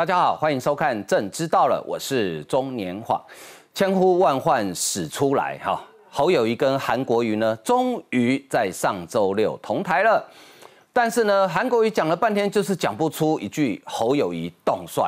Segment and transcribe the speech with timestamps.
[0.00, 3.22] 大家好，欢迎收看《朕知道了》，我是中年晃。
[3.74, 10.26] 千呼万唤始出来，哈，侯友谊跟韩国瑜呢，终于在上周六同台了。
[10.90, 15.06] 但是呢，韩国瑜讲了半天，就是讲不出一句侯友谊动算；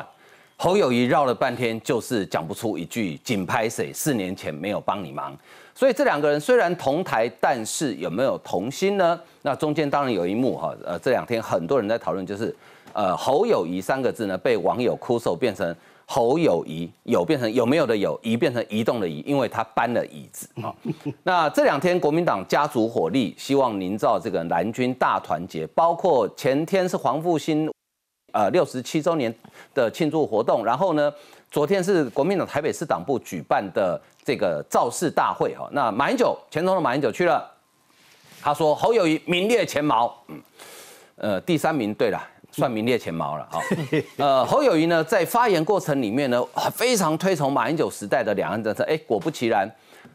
[0.57, 5.35] 侯友谊绕了半天，就是讲不出一句紧拍谁四年前没有帮你忙。
[5.73, 9.19] 所以这两个人虽然同台，但是有没有同心呢？
[9.41, 12.55] 那中间当然有一幕哈，呃，这两天很多人在讨论，就是
[12.93, 15.75] 呃侯友谊三个字呢，被网友哭手变成
[16.05, 20.73] 侯友谊，有变成有没有的有，移变成移动的移，因为他搬了椅子啊。
[21.23, 27.71] 那这两天国民党家族火力，希望营造这个蓝军大团结，包括前天是黄复兴
[28.31, 29.33] 呃六十七周年
[29.73, 31.13] 的庆祝活动，然后呢，
[31.51, 34.01] 昨天是国民党台北市党部举办的。
[34.25, 37.45] 这个造势大会哈，那马英九前总统马英九去了，
[38.41, 40.41] 他说侯友谊名列前茅，嗯，
[41.17, 42.17] 呃，第三名对了，
[42.53, 43.59] 算名列前茅了啊。
[44.17, 48.83] 呃，侯友谊呢，在发言过程里面呢，非常推崇马英九时代的两岸政策。
[48.83, 49.69] 哎，果不其然，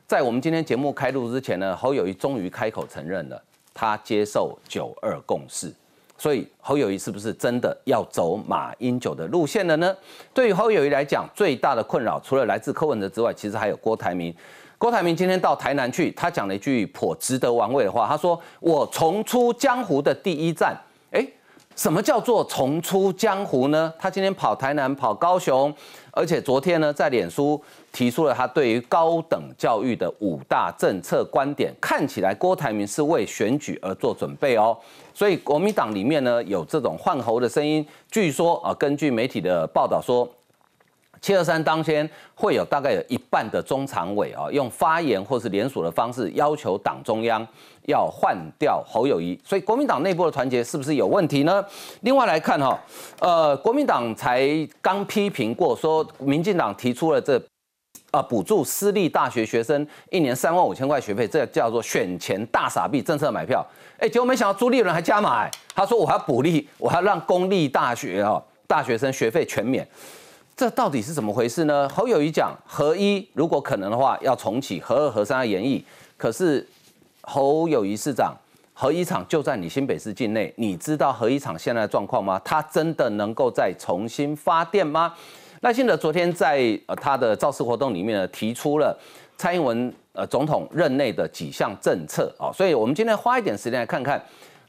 [0.06, 3.42] 在我们今天节目开录之前呢，侯友谊终于开口承认了，
[3.75, 5.75] 他接受九二共识。
[6.17, 9.95] 所以侯友谊是不是真的要走马英九的路线了呢？
[10.33, 14.34] 对于侯友谊来讲，最大的困扰除了来自柯文哲之外，其实还有郭台铭。
[14.78, 20.77] 郭台铭今天到台南去，他讲了一句颇值得玩味的话，他说：“我重出江湖的第一站。”
[21.78, 23.94] 什么叫做重出江湖呢？
[23.96, 25.72] 他今天跑台南，跑高雄。
[26.10, 27.62] 而且昨天呢，在脸书
[27.92, 34.76] 提出了他对于高等教育的五大政策观点，看起来郭台铭是为选举而做准备哦。
[35.14, 40.28] 所以国民党里面呢有这种换候的声音，据说啊，根据媒体的报道说，
[41.20, 47.46] 七二三当天会有大概有一半的中常委啊，用发言或是联署的方式要求党中央
[47.89, 49.36] 要换掉侯友谊。
[49.44, 51.64] 所以国民党内部的团结是不是有问题呢？
[52.02, 52.79] 另外来看哈，
[53.18, 54.46] 呃，国民党才
[54.80, 57.42] 刚批评过说，民进党提出了这。
[58.11, 63.62] 啊，补助私立大学学生一年三万五千块学费，这叫做选前大傻逼政策买票。
[63.98, 69.86] 哎，结果没想到朱立伦还加码，他说我还要补立，我还要让公立大学啊大学生学费全免。
[70.57, 71.86] 这到底是怎么回事呢？
[71.91, 75.83] 侯友谊讲合一，如果可能的话要重启，合二合三的演绎。
[76.17, 76.67] 可是
[77.30, 78.34] 侯友谊市长，
[78.72, 82.40] 合一厂就在你新北市境内，你知道合一厂现在的状况吗？
[82.42, 85.14] 它真的能够再重新发电吗？
[85.61, 88.98] 赖清德昨天在呃他的造势活动里面呢，提出了
[89.36, 94.18] 蔡英文呃总统任内的几项政策啊，所以我们今天花一点时间来看看，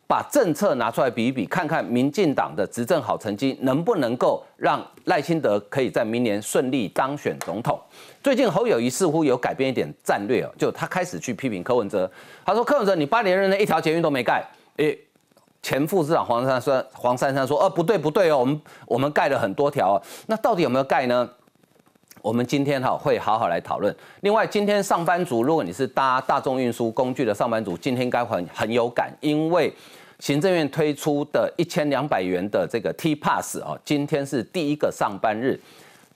[0.10, 7.80] 把政策拿出来比一比，看看民进党的执政好成绩能不能够让赖清德可以在明年顺利当选总统。
[8.24, 12.12] 最近侯友谊似乎有改变一点战略哦，就他开始去批评柯文哲，
[12.44, 14.44] 他说柯文哲你八年任内一条捷运都没盖，
[14.78, 14.98] 诶。
[15.62, 21.30] 前副市长黄珊珊黄珊珊说：“哦，不对不对哦，我们我们盖了很多条，那到底有没有盖呢？
[22.22, 23.94] 我们今天哈会好好来讨论。
[24.22, 29.74] 另外，今天上班族，如果你是搭大众运输工具的上班族，今天应该很很有感，因为
[30.20, 35.60] 行政院推出的一千两百元的这个 T Pass 啊，今天是第一个上班日。”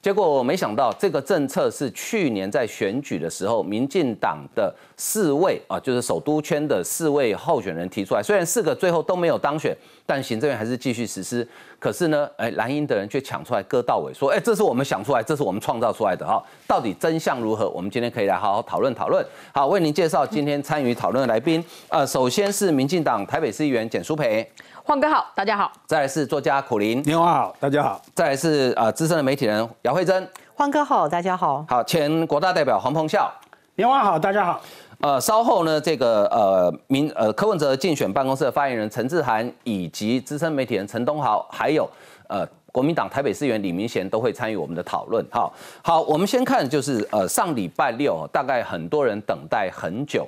[0.03, 8.21] 结果我没想到，这个政策是去年在选举的时候，民进党的四位啊，就是首都圈的四位候选人提出来。
[8.21, 9.73] 虽然四个最后都没有当选，
[10.05, 11.47] 但行政院还是继续实施。
[11.79, 16.43] 可是呢，哎，蓝营的人却抢出来割到尾，说，哎，这是我们想出来，这是我们创造出来的哈。
[16.67, 17.69] 到底真相如何？
[17.69, 19.25] 我们今天可以来好好讨论讨论。
[19.53, 21.63] 好，为您介绍今天参与讨论的来宾。
[21.87, 24.45] 呃，首先是民进党台北市议员简淑培。
[24.85, 25.71] 黄哥好，大家好。
[25.87, 28.01] 再来是作家苦林，你好，大家好。
[28.13, 31.65] 再来是呃资深的媒体人姚慧珍，黄哥好，大家好。
[31.69, 33.31] 好，前国大代表黄鹏孝，
[33.75, 34.59] 你好，大家好。
[34.99, 41.89] 呃，稍后呢，这个呃民呃柯文哲竞选办公室的发言人陈志涵，以及资深媒体人陈东豪，还有
[42.27, 45.25] 呃国民党台北市议员李明贤都会参与我们的讨论。
[45.31, 50.27] 好，好，我们先看就是呃上礼拜六，大概很多人等待很久。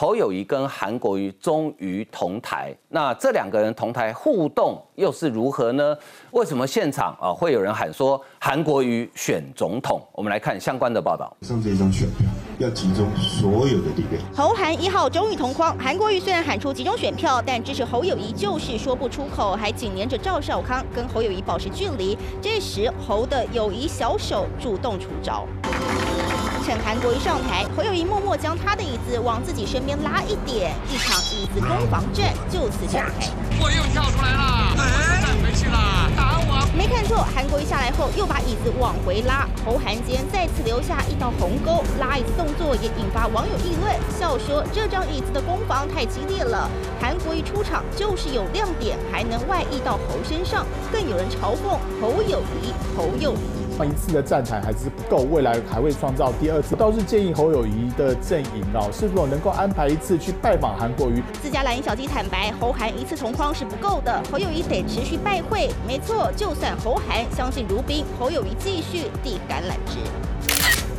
[0.00, 5.96] 侯友谊跟韩国瑜终于同台，那这两个人同台互动又是如何呢？
[6.30, 10.00] 为什么现场啊会有人喊说韩国瑜选总统？
[10.12, 11.36] 我们来看相关的报道。
[11.40, 12.28] 上这张选票
[12.60, 14.22] 要集中所有的力量。
[14.32, 22.16] 侯韩一号终于同框，韩国瑜虽然喊出集中选票，但支持侯友谊就是说不出口，还紧黏着赵少康跟侯友谊保持距离。
[22.40, 25.44] 这时侯的友谊小手主动出招。
[26.68, 33.26] 趁韩国一上台，侯友谊默默将他的椅子往自己身边拉一点，一场椅子攻防战就此展开。
[33.58, 34.76] 我又跳出来了，
[35.22, 35.78] 站回去了，
[36.14, 36.68] 打我！
[36.76, 46.68] 没看错，韩国一下来后又把椅子往回拉，侯韩间再次留下一道鸿沟，拉椅子动作也引发网友议论，笑说这张椅子的攻防太激烈了。
[47.00, 53.67] 韩国一出场就是有亮点，还能外溢到侯身上，更有人嘲讽侯友谊，侯友谊。
[53.86, 56.74] 一次的站台还是不够，未来还会创造第二次。
[56.74, 61.22] 倒是建议侯友谊的阵营哦，是否能够安排一次去拜访韩国瑜？
[61.42, 65.70] 自家蓝营小弟坦白，侯韩一次同框是不够的，侯友谊得持续拜会。
[65.86, 69.98] 没错，就算侯韩相敬如宾，侯友谊继续递橄榄枝。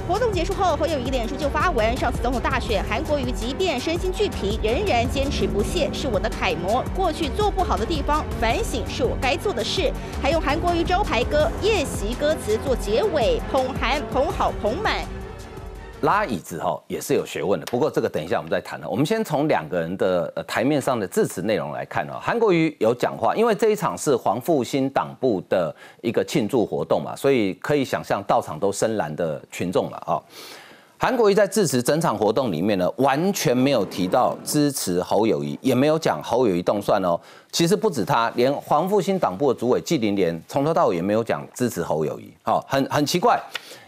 [0.10, 6.84] 活动结束后，侯友谊脸书就发文：上次总统大选，韩国瑜即便身心俱疲，仍然坚持不懈，是我的楷模。
[6.96, 9.94] 过去做不好的地方，反省是我该做的事。
[10.20, 15.06] 还用韩国瑜招牌歌《宴席》歌词做结尾，捧韩捧好捧满。
[16.02, 18.88] 拉椅子哈也是有学问的，不过这个等一下我们再谈了。
[18.90, 22.14] 我们先从两个人的台面上的致辞内容来看哦。
[22.22, 30.16] 韩国瑜有讲话，因为这一场是黄复兴党部的一个庆祝活动嘛，所以可以想象到场都深蓝的群众了啊。
[31.02, 37.20] 韩国瑜在致辞整场活动里面呢，完全没有提到支持侯友谊，也没有讲侯友谊动算哦。
[37.52, 43.42] 其实不止他，连黄复兴党部的主委纪凌莲从头到尾也没有讲支持侯友谊，好，很很奇怪。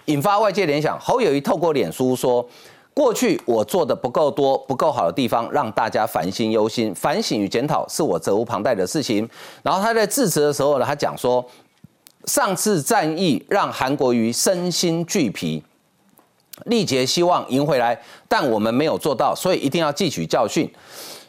[0.05, 2.45] 引发外界联想，侯友谊透过脸书说，
[2.93, 9.29] 过去我做的不够多、不够好的地方，让大家烦心忧心，反省与检讨是我责无旁贷的事情。
[9.63, 11.45] 然后他在致辞的时候呢，他讲说，
[12.25, 15.63] 上次战役让韩国瑜身心俱疲，
[16.65, 20.69] 力竭希望赢回来，但我们没有做到，所以一定要汲取教训。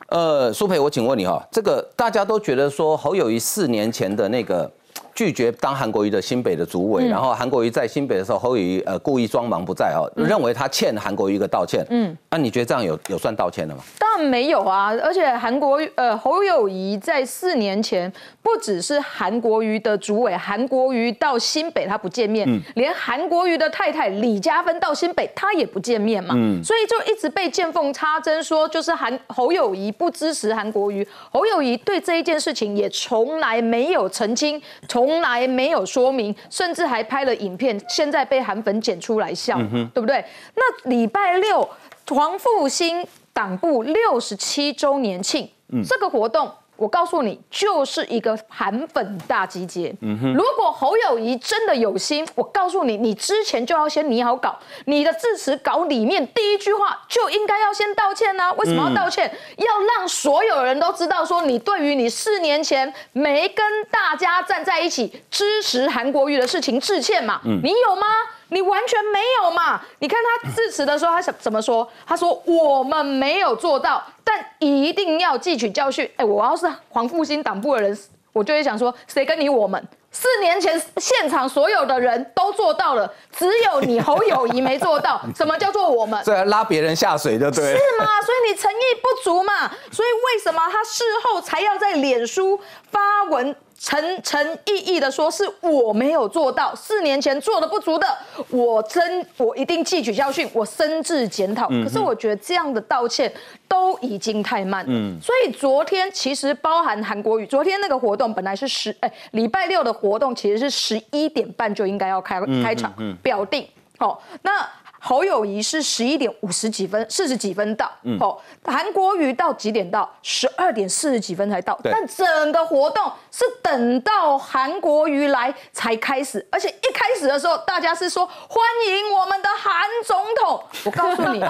[0.09, 4.71] 呃，苏培，我请问你哈，这个大家都觉得说侯友谊四年前的那个。
[5.15, 11.87] 拒绝当韩国瑜的新北的主委，然后韩国瑜在新北的时候，侯友谊呃故意装忙不在哦，认为他欠韩国瑜一个道歉。
[11.91, 13.83] 嗯，那你觉得这样有有算道歉了吗？
[13.99, 18.11] 当然没有啊，而且韩国呃侯友谊在四年前
[18.43, 26.35] 不只是韩国瑜的主委，韩国瑜到新北他不见面，连韩国瑜的太太李嘉芬到新北他也不见面嘛，
[26.65, 35.02] 所以就一直被见缝插针说就是韩侯友谊不支持韩国瑜，侯友谊对这一件事情也从来没有澄清从。
[35.03, 39.59] 从来没有说明，甚至还拍了影片，现在被韩粉剪出来笑，
[39.93, 40.25] 对不对？
[40.55, 41.69] 那礼拜六
[42.11, 45.51] 黄复兴党部六十七周年庆，
[45.85, 46.49] 这个活动。
[46.77, 49.95] 我告诉你，就是一个韩粉大集结。
[50.35, 58.53] 如果侯友谊真的有心，我告诉你，你之前就要先拟好稿，你的致辞稿里面第一句话就应该要先道歉呢。
[58.55, 59.31] 为什么要道歉？
[59.59, 59.67] 要
[59.97, 67.41] 让所有人都知道，说你对于你四年前没跟大家站在一起支持韩国瑜的事情致歉嘛？
[67.45, 68.07] 你有吗？
[68.49, 69.81] 你完全没有嘛？
[70.01, 71.89] 你看他致辞的时候，他怎怎么说？
[72.07, 76.09] 他说我们没有做到，但一定要汲取教训。
[76.17, 77.99] 哎，我要是黄复兴党部的人，
[78.33, 79.83] 我就会想说，谁跟你我们？
[80.15, 85.19] 四年前现场所有的人都做到了，只有你侯友谊没做到。
[85.35, 86.23] 什么叫做我们？
[86.23, 87.65] 这拉别人下水，对不对？
[87.65, 88.07] 是吗？
[88.21, 89.69] 所以你诚意不足嘛？
[89.91, 92.61] 所以为什么他事后才要在脸书
[92.91, 93.57] 发文？
[93.85, 98.07] 诚诚意意的说，是我没有做到，四年前做的不足的，
[98.49, 101.67] 我真我一定汲取教训，我深自检讨。
[101.69, 103.31] 可是我觉得这样的道歉
[103.67, 113.67] 都已经太慢，嗯，所以昨天其实包含韩国语，昨天那个活动本来是十哎礼拜六的活动，其实是十一点半就应该要开开场表定，
[113.99, 114.65] 好那。
[115.05, 120.09] 侯友谊是十一点五十几分、四十几分到，哦，韩国瑜到几点到？
[120.23, 121.77] 十二点四十几分才到。
[121.83, 130.63] 但整个活动是等到韩国瑜来才开始，而且一开始的时候，大家是说欢迎我们的韩总统。
[130.87, 131.45] 我告诉你，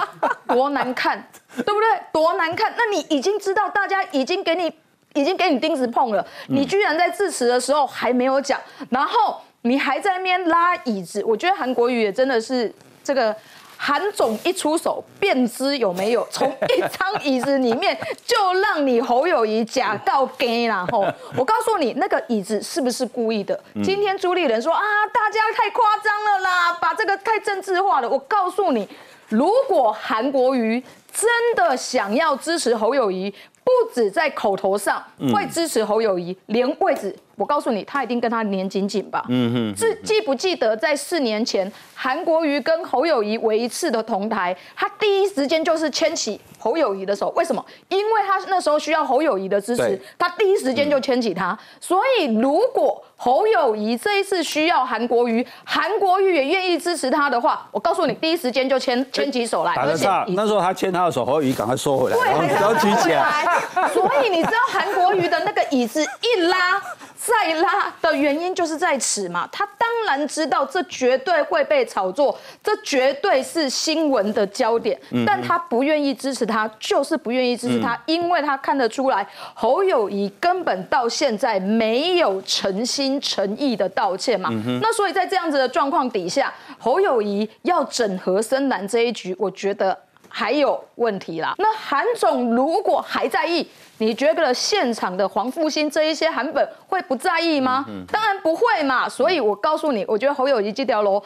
[0.47, 1.23] 多难看，
[1.55, 2.01] 对不对？
[2.11, 2.73] 多难看！
[2.75, 4.65] 那你已经知道，大家已经给你
[5.13, 11.23] 已经给你钉子碰了，你居然在致辞的时候还没有讲，然后你还在那边拉椅子。
[11.23, 12.73] 我觉得韩国瑜也真的是。
[13.03, 13.35] 这个
[13.75, 21.05] 韩总一出手，便知有没有从一张椅子里面就让你侯友谊假告 gay 啦吼！
[21.35, 23.59] 我告诉你，那个椅子是不是故意的？
[23.83, 24.81] 今天朱立人说啊，
[25.11, 28.09] 大家太夸张了啦，把这个太政治化了。
[28.09, 28.87] 我告诉你，
[29.27, 30.81] 如果韩国瑜
[31.11, 33.29] 真的想要支持侯友谊，
[33.65, 37.13] 不止在口头上会支持侯友谊，连位置。
[37.35, 39.25] 我告诉你，他一定跟他黏紧紧吧。
[39.29, 47.29] 嗯哼，记记不记得在四年前，韩国瑜跟侯友谊唯一次的同台，他第一时间就是牵起侯友谊的手。
[47.35, 47.65] 为什么？
[47.89, 51.57] 因为他那时候需要侯友谊的支持，他第一时间就牵起他。
[51.79, 59.73] 所以如果侯友谊这一次需要韩国瑜，韩国瑜也愿意支持他的话，我告诉你，第一时间就牵牵起手来。
[59.73, 63.43] 而且那时候他牵他的手，侯友谊赶快收回来，对，然后举起来。
[63.91, 66.79] 所以你知道韩国瑜的那个椅子一拉。
[67.25, 84.49] 再拉的原因就是在此嘛，他当然知道这绝对会被炒作，这绝对是新闻的焦点，但他不愿意支持他，就是不愿意支持他，因为他看得出来侯友谊根本到现在没有诚心诚意的道歉嘛。
[84.81, 89.97] 那所以在这样子的状况底下，侯友谊要整合深蓝这一局，我觉得
[90.35, 91.53] 还有问题啦。
[91.59, 93.65] 那韩总如果还在意，
[93.99, 97.85] 你觉得现场的黄复兴这一些韩本会不在意吗？
[97.87, 99.07] 嗯当然不会嘛。
[99.07, 101.23] 所以我告诉你，我觉得侯友谊这条路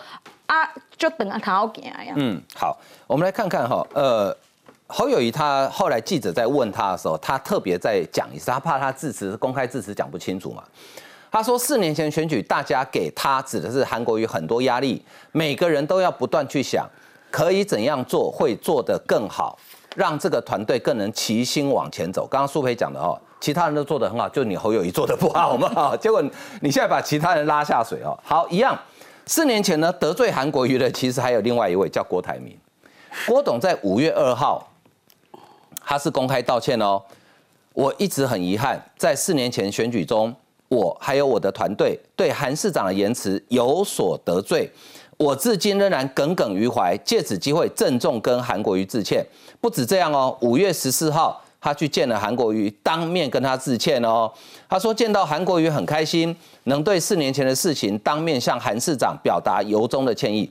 [0.47, 2.13] 啊，就等他好行呀。
[2.17, 4.35] 嗯，好，我们来看看哈，呃，
[4.87, 10.61] 侯友谊他后来记者在问他的时候，他特别在讲一次，他怕他致辞公开致辞讲不清楚嘛。
[11.31, 16.85] 他说四年前选举，大家给他指的是韩国瑜很多压力，每个人都要不断去想，
[17.29, 19.57] 可以怎样做会做得更好，
[19.95, 22.25] 让这个团队更能齐心往前走。
[22.27, 25.95] 刚刚苏培讲的哦，其他人都做得很好，就你侯友谊做得不好嘛。
[25.97, 26.21] 结果
[26.61, 28.17] 你现在把其他人拉下水哦。
[28.23, 28.77] 好，一样。
[29.25, 32.57] 四年前呢，得罪韩国瑜的其实还有另外一位叫郭台铭。
[33.27, 34.65] 郭董在五月二号，
[35.85, 37.01] 他是公开道歉哦。
[37.73, 40.33] 我一直很遗憾，在四年前选举中。
[40.69, 44.69] 我还有我的团队对韩市长的言辞有所得罪，
[45.17, 46.97] 我至今仍然耿耿于怀。
[47.03, 49.25] 借此机会郑重跟韩国瑜致歉。
[49.59, 54.31] 不止这样哦，五月十四号他去见了韩国瑜，当面跟他致歉哦。
[54.69, 60.49] 他说见到韩国瑜很开心，能对四年前的事情当面向韩市长表达由衷的歉意。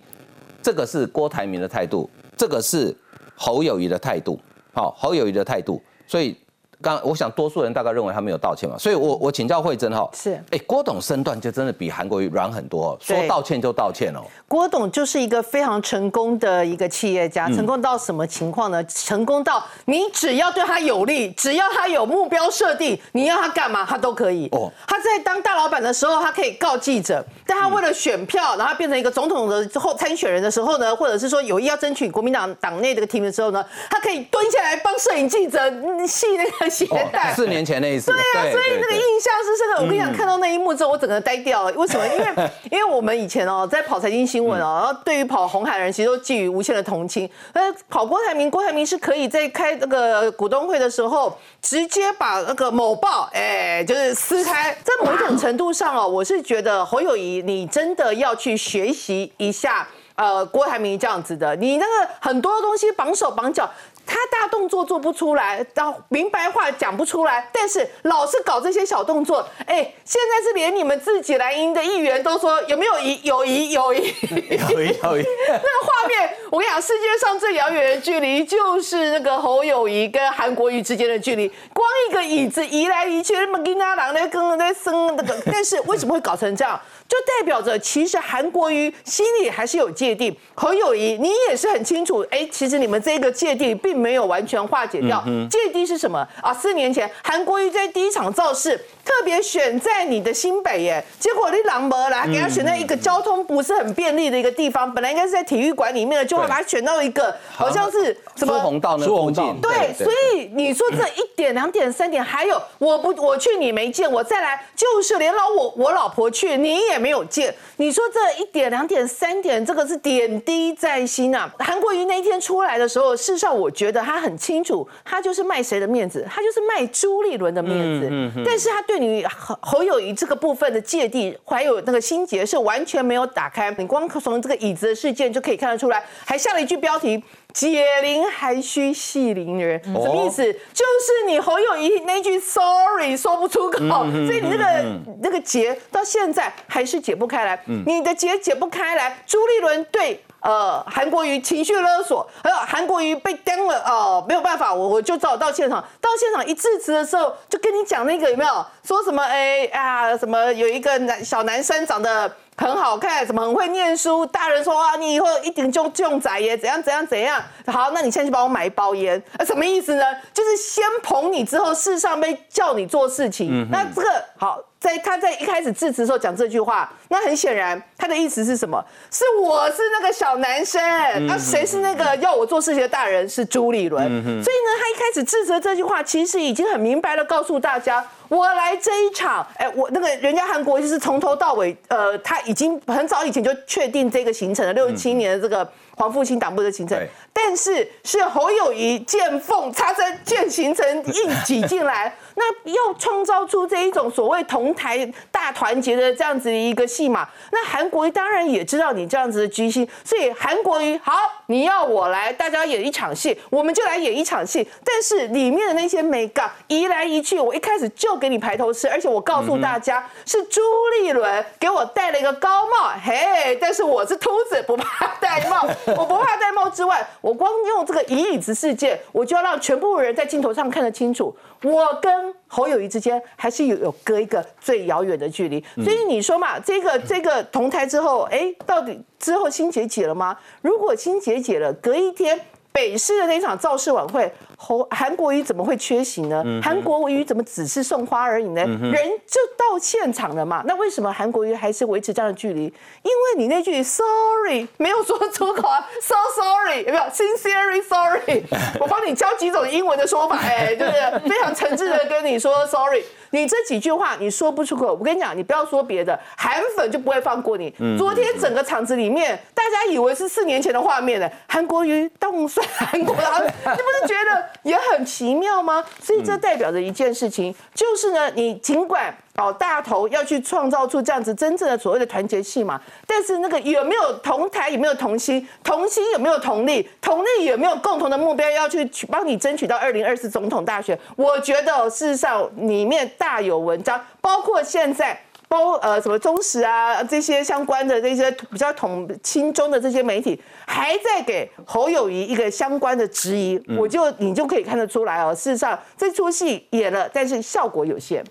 [0.62, 2.94] 这个是郭台铭的态度，这个是
[3.34, 4.38] 侯友谊的态度。
[4.72, 6.36] 好，侯友谊的态度，所以。
[6.86, 14.20] 刚，我想多数人大概认为他没有道歉嘛，所以我我请教慧珍哈，是，哎，郭董身段就真的比韩国瑜软很多，说道歉就道歉哦。
[14.46, 18.84] 郭董就是一个非常成功的一个企业家，成功到什么情况呢？
[18.84, 24.48] 成功到你只要对他有利，只要他有目标设定，你要他干嘛他都可以。
[24.52, 35.58] 哦，他在当大老板的时候，他可以告记者，但他为了选票，然后变成一个总统的之后参选人的时候呢，或者是说有意要争取国民党党内这个提名的时候呢，他可以蹲下来帮摄影记者
[36.06, 36.75] 系那个。
[36.84, 39.82] 携带四年前那一次，对呀，所以那个印象是这个。
[39.82, 41.72] 我跟你讲，看到那一幕之后，我整个呆掉了。
[41.72, 42.06] 为什么？
[42.06, 47.28] 因为 因为我们以前哦，在跑财经新闻哦，然后对于跑红海的人，其实都寄予无限的同情。
[47.54, 54.76] 那跑郭台铭，郭台铭是可以在开那个股东会的时候，直接把那个某报，哎，就是撕开。
[54.82, 63.70] 在某种程度上哦，我是觉得侯友谊，你真的要去学习一下，呃，郭台铭这样子的，你那个很多东西绑手绑脚。
[64.06, 74.14] 他大动作做不出来，然后明白话讲不出来，但是老是搞这些小动作，哎，现在是连你们自己来赢的议员都说有没有谊友谊友谊。
[74.26, 86.80] 友谊 友谊，那个画面，我跟你讲，世界上最遥远的距离就是那个侯友谊跟韩国瑜之间的距离，光一个椅子移来移去，那么跟他两个跟在生那个，但是为什么会搞成这样？
[87.08, 93.96] 就代表着其实韩国瑜心里还是有芥蒂，侯友谊你也是很清楚，哎，其实你们这个芥蒂并。
[93.96, 96.52] 没有完全化解掉，芥蒂是什么啊？
[96.52, 109.60] 四年前韩国瑜在第一场造势，特别选在你的新北耶，结果你狼没来，给他选在一个交通不是很便利的一个地方，本来应该是在体育馆里面的，就会把他选到一个好像是什么红道那附近。
[109.62, 121.50] 对，所以你说这一点、两点、三点，还有我不 我去你没见，我再来就是连老我我老婆去你也没有见，你说这一点、两点、三点，这个是点滴在心啊。
[121.60, 123.86] 韩国瑜那一天出来的时候，事实上我觉。
[123.86, 128.08] 得他很清楚，他就是卖谁的面子，他就是卖朱立伦的面子。
[128.10, 128.42] 嗯嗯。
[128.44, 133.70] 但是他对你侯侯友谊这个部分的芥蒂，还有那个心结是完全没有打开。
[133.78, 137.22] 你光从这个椅子的事件就可以看得出来，还下了一句标题：
[137.52, 139.82] 解铃还须系铃人。
[139.84, 140.42] 什么意思？
[140.44, 143.78] 就是你侯友谊那句 sorry 说不出口，
[144.10, 147.60] 所以你那个那个结到现在还是解不开来。
[147.86, 150.20] 你的结解不开来，朱立伦对。
[150.46, 155.82] 呃，韩国瑜情绪勒索，还有韩国瑜被盯了，哦，没有办法，我我就只好到现场。
[156.00, 159.20] 到现场一致辞的时候，就跟你讲那个有没有说什么？
[159.24, 164.24] 哎啊，什么有一个男小男生长得很好看，什么很会念书。
[164.24, 167.42] 大人说啊，你以后一定就就用仔耶，怎样怎样怎样。
[167.66, 170.04] 好，那你现在去帮我买一包烟，啊，什么意思呢？
[170.32, 173.68] 就是先捧你之后，世上被叫你做事情。
[173.68, 174.60] 那这个好。
[174.86, 178.80] 在他在一开始致辞的时候讲这句话，那很显然他的意思是什么？
[179.10, 180.80] 是我是那个小男生，
[181.26, 183.28] 那谁是那个要我做事情的大人？
[183.28, 184.04] 是朱立伦。
[184.04, 196.98] 所以呢，他一开始致辞这句话，其实已经很明白的告诉大家，我来这一场，哎，我那个人家韩国就是从头到尾，呃，他已经很早以前就确定这个行程了，六十七年的这个黄复兴党部的行程。
[196.98, 211.14] 对，但是是侯友谊见缝插针，见行程硬挤进来， 那要创造出这一种所谓同台大团结的这样子的一个戏码，那韩国瑜当然也知道你这样子的居心，所以韩国瑜好，
[211.46, 220.60] 你要我来，大家演一场戏，我们就来演一场戏，但是里面的那些美感移来移去，我一开始就给你排头吃，而且我告诉大家、是朱
[221.00, 240.36] 立伦给我戴了一个高帽，嘿，但是我是秃子，不怕戴帽， 我不怕戴帽之外，我光用这个移椅子事件，我就要让全部人在镜头上看得清楚，我跟侯友谊之间还是有有隔一个最遥远的距离，所以你说嘛，这个这个同台之后，哎，到底之后心结解了吗？
[240.62, 242.40] 如果心结解了，隔一天。
[242.72, 246.42] 北市的那场造势晚会，侯韩国瑜怎么会缺席呢？
[246.62, 248.62] 韩国瑜怎么只是送花而已呢？
[248.62, 248.92] 人
[249.26, 252.62] 就到现场了嘛，那为什么韩国瑜还是维持这样的距离？
[252.64, 258.42] 因为你那句 sorry 没有说出口啊， so sorry 有没有？sincerely sorry，
[258.80, 260.92] 我帮你教几种英文的说法，哎，就是
[261.28, 263.02] 非常诚挚的跟你说 sorry。
[263.30, 267.72] 你这几句话你说不出口，我跟你讲，你不要说别的，韩粉就不会放过你。
[267.98, 275.84] 昨天整个场子里面，大家以为是四年前的画面呢， 韩国瑜动算韩国佬，你不是觉得也很奇妙吗？
[276.02, 279.14] 所以这代表着一件事情，就是呢，你尽管。
[279.36, 282.80] 哦，大头要去创造出这样子真正的所谓的团结戏嘛？
[283.06, 285.46] 但是那个有没有同台，有没有同心？
[285.62, 286.88] 同心有没有同力？
[287.02, 290.98] 同力有没有共同的目标要去去帮你争取到二零二四总统大选？
[291.16, 308.24] 我觉得事实上里面大有文章，包括现在包呃什么中实啊这些相关的这些比较统亲中的这些媒体，还在给侯友谊一个相关的质疑，我就你就可以看得出来哦，事实上这出戏演了，但是效果有限。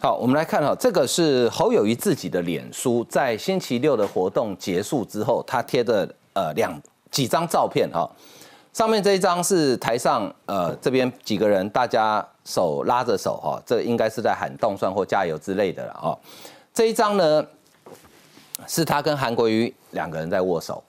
[0.00, 8.08] 好，我们来看哈，这个是侯友谊自己的脸书，在星期六的活动结束之后，他贴的呃两几张照片哈，
[8.72, 16.16] 上面这一张是台上呃这边几个人，大家手拉着手哈，这应该是在喊动算或加油之类的了哈。
[16.72, 17.44] 这一张呢
[18.68, 20.80] 是他跟韩国瑜两个人在握手，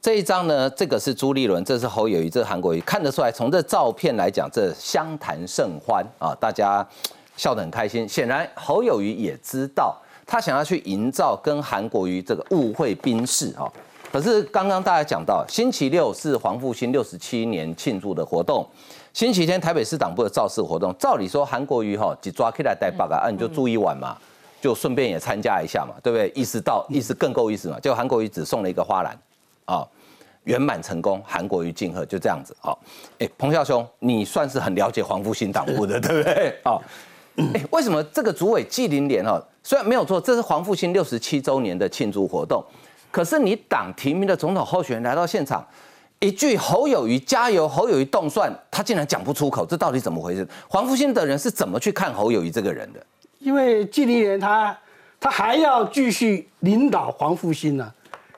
[0.00, 6.88] 这一张呢这个是朱立伦，这是侯友谊，这是韩国瑜，看得出来从这照片来讲，这相谈甚欢啊，大家。
[7.36, 9.96] 笑得很开心，显然侯友谊也知道，
[10.26, 13.70] 他想要去营造跟韩国瑜这个误会宾士哈。
[14.10, 18.66] 可是刚刚大家讲到，星期六是黄复兴六十七年庆祝的活动，
[19.12, 24.16] 星期天台北市党部的造势活动，照理说韩国瑜哈就抓起来带八个，啊你就住一晚嘛，
[24.60, 26.32] 就顺便也参加一下嘛，对不对？
[26.34, 29.18] 意思到意思更够意思嘛，就韩国瑜只送了一个花篮，
[29.66, 29.86] 啊，
[30.44, 32.78] 圆满成功，韩国瑜敬贺，就这样子好，
[33.18, 36.58] 哎，彭孝兄，你算是很了解黄复兴党部的，对不对？
[36.64, 36.80] 哦。
[37.36, 42.64] 哎，为什么这个主委纪凌莲哦，虽然没有错，这是黄复兴六十七周年的庆祝活动，
[43.10, 45.66] 可是你党提名的总统候选人来到现场，
[46.18, 50.48] 一句侯友谊加油，侯友谊动算，他竟然讲不出口，这到底怎么回事？
[50.66, 53.04] 黄复兴的人是怎么去看侯友谊这个人的？
[53.38, 54.76] 因为纪凌莲他
[55.20, 57.92] 他还要继续领导黄复兴呢，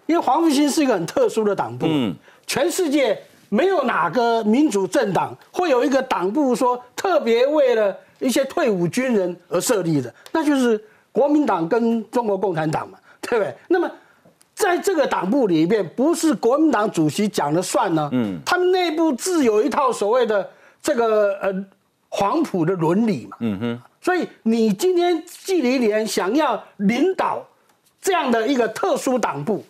[0.07, 2.13] 因为黄复兴是一个很特殊的党部，嗯，
[2.49, 3.17] 全世界
[3.49, 7.97] 没有哪个民主政党会有一个党部说特别为了。
[8.19, 13.55] 一些退伍军人而设立的，那就是国民党跟中国共产党嘛， 对不对？
[13.69, 13.91] 那么
[14.55, 18.09] 在这个党部里面，不是国民党主席讲了算呢？
[18.13, 20.51] 嗯，他们内部自有一套所谓的
[20.83, 21.65] 这个呃
[22.09, 23.37] 黄埔的伦理嘛。
[23.41, 23.83] 嗯哼。
[24.01, 27.45] 所以你今天纪礼连想要领导
[28.01, 29.65] 这样的一个特殊党部，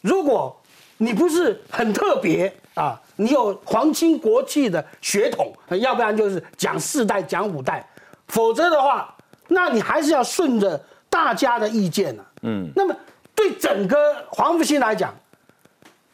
[0.00, 0.54] 如果
[0.96, 7.86] 你不是很特别啊，你有皇亲国戚的血统，要不然就是讲四代讲五代。
[8.34, 9.14] 否则的话，
[9.46, 12.24] 那你还是要顺着大家的意见呢。
[12.42, 12.92] 嗯，那么
[13.32, 13.96] 对整个
[14.28, 15.14] 黄复兴来讲，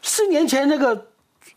[0.03, 1.07] 四年前那个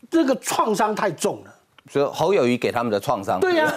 [0.10, 1.54] 那个创伤太重了。
[1.90, 3.74] 所以侯友谊给他们的创伤，对呀，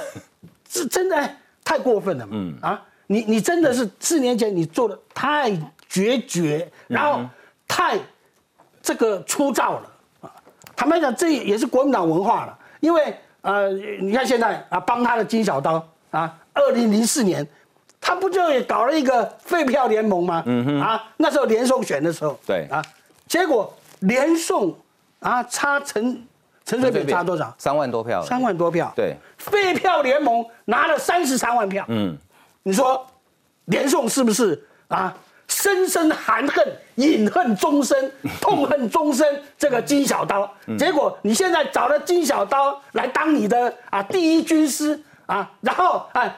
[0.68, 1.29] 是真的
[1.64, 2.33] 太过分了嘛。
[2.37, 5.51] 嗯啊，你你真的是四年前你做的太
[5.88, 7.29] 决绝，然后
[7.66, 7.99] 太
[8.81, 10.31] 这个粗糙了啊。
[10.77, 15.85] 坦白讲，这也是国民党文化了，因为呃，你看现在啊，帮他的金小刀
[16.16, 16.38] 啊。
[16.59, 17.46] 二零零四年，
[18.00, 20.42] 他不就也搞了一个废票联盟吗？
[20.46, 22.83] 嗯哼，啊，那时候连宋选的时候，对啊，
[23.29, 24.74] 结果连宋
[25.20, 26.26] 啊差陈
[26.64, 27.55] 陈水扁差多少？
[27.59, 28.90] 三万多票，三万多票。
[28.96, 31.85] 对，废票联盟拿了三十三万票。
[31.88, 32.16] 嗯，
[32.62, 33.07] 你说
[33.66, 35.14] 连宋是不是啊？
[35.48, 44.98] 深深含恨、隐恨终身、 痛恨终身这个金小刀，结果你现在找了金小刀来当你的啊第一军师。
[45.27, 46.35] 啊，然后哎，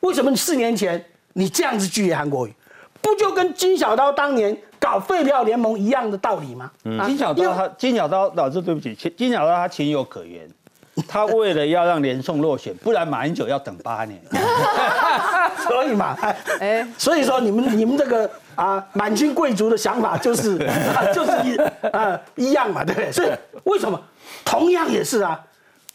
[0.00, 1.02] 为什么四年前
[1.34, 2.54] 你这样子拒绝韩国瑜？
[3.00, 6.70] 不就跟金小刀当年搞废票联盟一样的道理吗？
[6.98, 10.48] 啊金小刀他金小刀老师对不起，金金小刀他情有可原，
[11.08, 14.20] 他为了要让连宋落选，不然马英九要等八年，
[15.66, 16.16] 所以嘛，
[16.60, 20.56] 哎，所以说你们你们这个啊满清贵族的想法就是、
[20.94, 21.56] 啊、就是一
[21.88, 23.10] 啊一样嘛，对不对？
[23.10, 23.30] 所以
[23.64, 24.00] 为什么
[24.44, 25.40] 同样也是啊？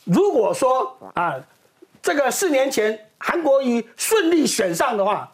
[0.03, 1.35] 如果说啊
[2.07, 5.29] 这个四年前韩国瑜顺利选上的话，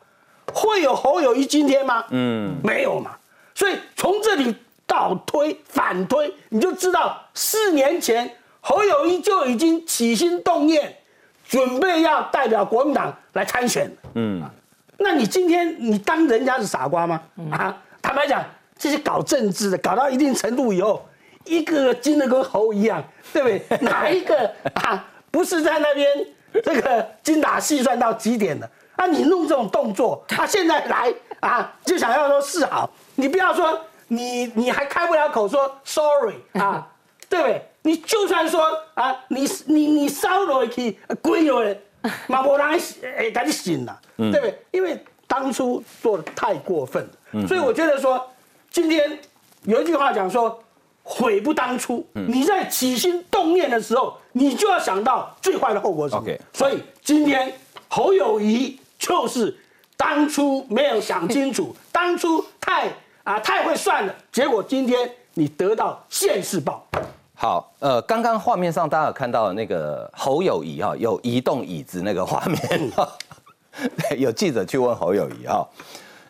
[0.51, 2.03] 会有侯友谊今天吗？
[2.09, 3.12] 嗯，没有嘛。
[3.53, 4.55] 所以从这里
[4.88, 8.27] 倒推反推，你就知道四年前
[8.59, 10.91] 侯友谊就已经起心动念，
[11.47, 13.95] 准备要代表国民党来参选。
[14.15, 14.41] 嗯，
[14.97, 17.21] 那你今天你当人家是傻瓜吗？
[17.51, 18.43] 啊，坦白讲，
[18.79, 21.07] 这些搞政治的搞到一定程度以后，
[21.45, 23.77] 一个个精的跟猴一样，对不对？
[23.86, 26.07] 哪一个啊不是在那边
[26.63, 28.70] 这个精打细算到极点了？
[28.96, 36.88] 啊，你弄这种动作，他、现在来啊，就想要说示好，你不要说你你还开不了口说 sorry 啊，
[37.28, 37.62] 对不对？
[37.82, 41.76] 你就算说啊，你你你烧落去归了，
[42.28, 42.80] 嘛无人
[43.18, 44.60] 会赶紧醒了，对不对？
[44.72, 48.24] 因为当初做的太过分了，所以我觉得说，
[48.72, 49.18] 今天
[49.63, 50.60] 有一句话讲说。
[51.06, 56.30] 悔不当初，你在起心动念的时候，你就要想到最坏的后果是什么。
[56.52, 57.54] 所以今天
[57.88, 59.56] 侯友谊就是
[59.96, 62.91] 当初没有想清楚， 当初太
[63.24, 66.86] 啊太会算了，结果今天你得到现世报。
[67.36, 72.91] 好，呃，刚刚画面上大家有看到那个侯友谊哈，有移动椅子那个画面，
[73.98, 75.67] 对，有记者去问侯友谊哈，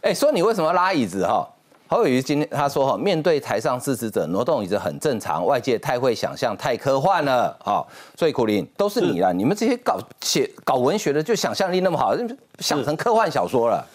[0.01, 1.47] 哎，说你为什么拉椅子哈？
[1.87, 7.85] 侯友谊今天他说哈，面对台上支持者挪动椅子很正常，外界太会想象，太科幻了哈。
[8.17, 12.15] 所以苦林都是你啦，你们这些搞写搞文学的就想象力那么好，
[12.59, 13.85] 想成科幻小说了。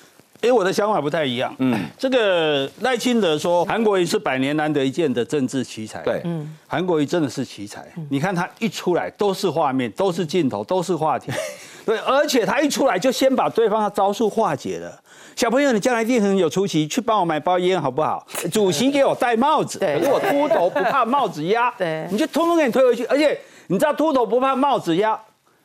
[0.41, 1.53] 因为我的想法不太一样。
[1.59, 6.01] 嗯，这个赖清德说韩国瑜是百年难得一见的政治奇才。
[6.03, 7.85] 对，嗯，韩国瑜真的是奇才。
[8.09, 11.33] 你看他一出来都是画面，都是镜头，都是话题。
[11.85, 14.97] 对，而且他一出来就先把对方的招数化解了。
[15.39, 18.27] 小朋友，你将来一定很有出息，去帮我买包烟好不好？
[18.51, 23.05] 主席给我戴帽子，对可是我秃头不怕帽子压， 对你就通通给你推回去。
[23.05, 25.17] 而且你知道秃头不怕帽子压，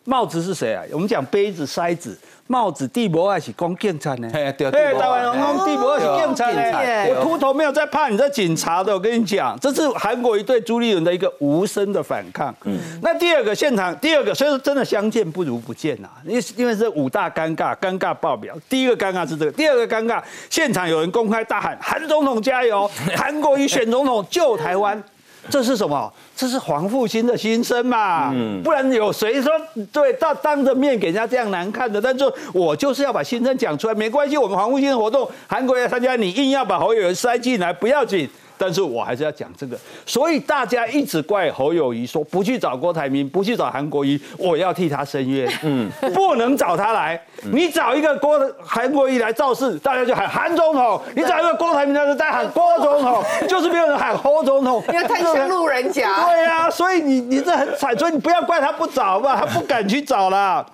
[0.03, 0.83] 帽子是谁啊？
[0.91, 2.15] 我们讲杯子、筛子。
[2.47, 4.29] 帽子地博还是讲警察呢？
[4.33, 7.09] 嘿对台湾人讲地博是警察呢。
[7.09, 12.53] 我秃头没有在怕你这警察的，我跟你讲，这是韩国瑜对朱立伦的一个无声的反抗。
[12.65, 18.55] 嗯，那第二个现场，第二个所以说真的相见不如不见呐，因为因为是五大尴尬，尴尬爆表。
[18.69, 25.01] 第一个尴尬是这个，第二个尴尬，现场有人公开大喊韩总统加油，韩国瑜选总统救台湾。
[25.49, 26.11] 这是什么？
[26.35, 28.33] 这是黄复兴的心声嘛？
[28.63, 29.51] 不然有谁说
[29.91, 32.01] 对当当着面给人家这样难看的？
[32.01, 34.37] 但是我就是要把心声讲出来，没关系。
[34.37, 38.29] 我们黄复兴的活动，韩国要参加，你硬要把侯友宜塞进来，不要紧。
[38.57, 45.51] 但是我还是要讲这个，所以大家一直怪侯友谊说不去找郭台铭，不去找韩国瑜，我要替他申冤。
[45.63, 47.19] 嗯，不能找他来，
[47.51, 56.25] 你找一个郭韩国瑜来造势，大家就喊韩总统；你找一个郭台铭，他就在喊郭总统，就是没有人喊侯总统， 因为太像路人甲。
[56.25, 60.65] 对呀、所以你你这很惨，所以你不要怪他不找吧，他不敢去找啦。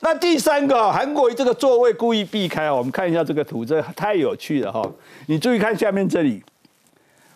[0.00, 4.82] 那第三个哦，韩国瑜这个座位故意避开哦，我们看一下这个图，这太有趣了哈、
[5.26, 6.40] 你注意看下面这里，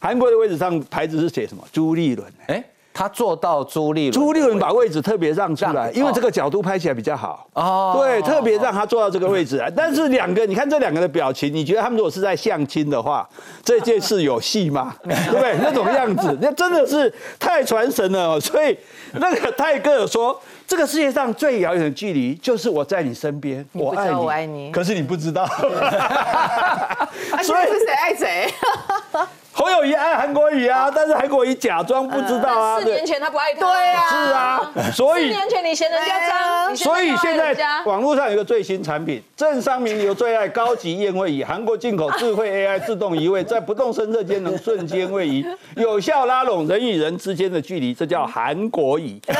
[0.02, 1.62] 韩国的位置上牌子是写什么？
[1.72, 2.28] 朱立伦。
[2.48, 2.60] 哎，
[2.92, 7.46] 他做到朱立伦，朱立伦把位置特别让出来，因为这个角度拍起来比较好。
[7.52, 9.70] 哦对，特别让他坐到这个位置来。
[9.70, 13.28] 但是两个，你看这两个的表情，你觉得他们如果是在相亲的话，
[13.62, 14.92] 这件事有戏吗？
[15.04, 15.56] 对不对？
[15.62, 18.40] 那种样子，那真的是太传神了哦。
[18.40, 18.76] 所以
[19.12, 20.36] 那个泰戈尔说，
[20.66, 25.44] 这个世界上最遥远的距离，就是我在你身边，我爱你我爱你可是你不知道。
[25.46, 27.08] 啊，
[27.40, 28.52] 所以所以是谁爱谁？
[29.62, 32.81] 侯友谊爱韩国瑜啊，但是韩国瑜假装不知道啊。
[32.81, 45.46] 四年前他不爱他，对啊是啊，所以四年前你嫌人家脏，所以现在网络上有一个最新产品，政商名流最爱高级宴会椅，韩国进口智慧 AI 自动移位，在不动声色间能瞬间位移，
[45.77, 49.22] 有效拉拢人与人之间的距离，这叫韩国椅。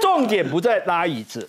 [0.00, 1.46] 重点不在拉椅子。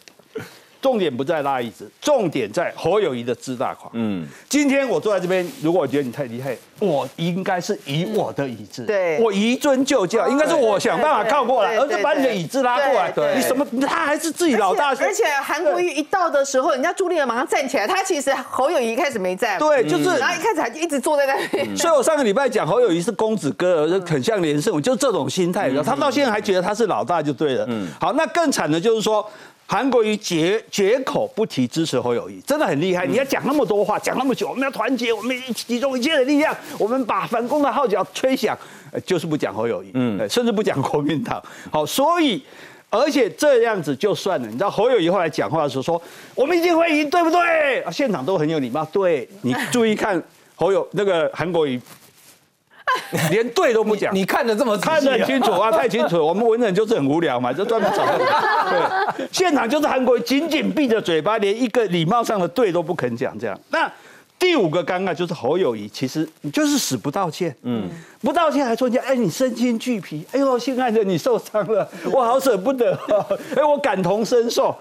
[0.82, 3.92] 重点不在拉椅子，重点在侯友谊的自大狂。
[3.94, 13.12] 嗯，今天我坐在这边，如果我觉得你太厉害，我应该是以我的椅子，对我移尊就教，应该是我想办法靠过来，而是把你的椅子拉过来。
[13.12, 13.66] 对对你什么？
[13.88, 20.18] 他还是自己老大，而且韩国瑜一到的时候，人家朱立伦马上站起来，他其实侯友谊一开始没站，，对，就是。
[20.18, 21.76] 然后一开始还一直坐在那边。
[21.78, 25.72] 所以我上个礼拜讲侯友谊是公子哥，很像连胜我，就这种心态。
[25.84, 27.66] 他到现在还觉得他是老大就对了。
[27.68, 29.28] 嗯好，那更惨的就是说。
[29.70, 33.06] 韩国瑜绝绝口不提支持侯友谊，真的很厉害。
[33.06, 38.58] 你要讲那么多话，讲那么久，我们要团结，我们集中一切的力量，我们把反攻的号角吹响，
[39.06, 41.44] 就是不讲侯友谊，嗯，甚至不讲国民党。
[41.70, 42.42] 好，所以
[42.90, 44.48] 而且这样子就算了。
[44.48, 46.02] 你知道侯友谊后来讲话的时候说，
[46.34, 47.82] 我们一定会赢，对不对？
[47.82, 48.86] 啊，现场都很有礼貌。
[48.86, 50.24] 对你注意看
[50.56, 51.78] 侯友那个韩国瑜。
[53.32, 56.26] 连对都不讲，你 看的这么看得很清楚啊， 太清楚。
[56.26, 59.28] 我们文人就是很无聊嘛，就专门找对。
[59.32, 63.38] 现场就是韩国紧紧闭着嘴巴，连一个礼貌上的对都不肯讲。
[63.38, 63.92] 这样，那
[64.40, 67.90] 第五个尴尬就是侯友谊，其实你就是死不道歉，嗯，
[68.22, 72.98] 不道歉还说你哎你身心俱疲，哎呦亲爱的你受伤了，我好舍不得，
[73.56, 74.76] 哎我感同身受。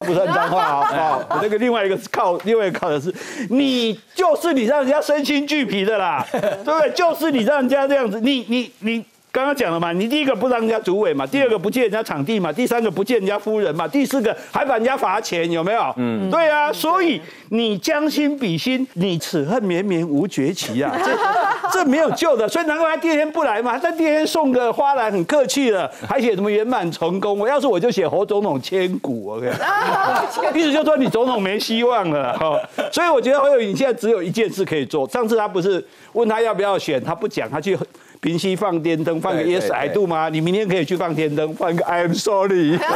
[0.00, 1.26] 不算脏话啊！
[1.30, 3.12] 我 那个另外一个是靠，另外一个靠的是，
[3.48, 6.90] 你就是你让人家身心俱疲的啦， 对不对？
[6.90, 9.04] 就是你让人家这样子，你你你。
[9.36, 15.92] 刚刚讲了嘛，你第一个不让人家主委嘛，第二个不借人家场地嘛，第三个不借人家夫人嘛，第四个还把人家罚钱，有没有？
[15.98, 17.20] 嗯，对啊，所以
[17.50, 21.10] 你将心比心，你此恨绵绵无绝期啊，这
[21.80, 29.52] 这没有救的，所以难怪他第二天不来嘛，他第二天送个花篮很客气的，还写什么圆满成功，我要是我就写侯总统千古，OK，
[30.58, 32.58] 意思就说你总统没希望了，哈，
[32.90, 37.76] 所以我觉得侯友宜现在只有一件事可以做，上次他不是问他要不要选，他不讲，他去。
[38.20, 40.28] 平息放电灯，放个 Yes I do 吗？
[40.28, 42.78] 你明天可以去放电灯，放一个 I am sorry。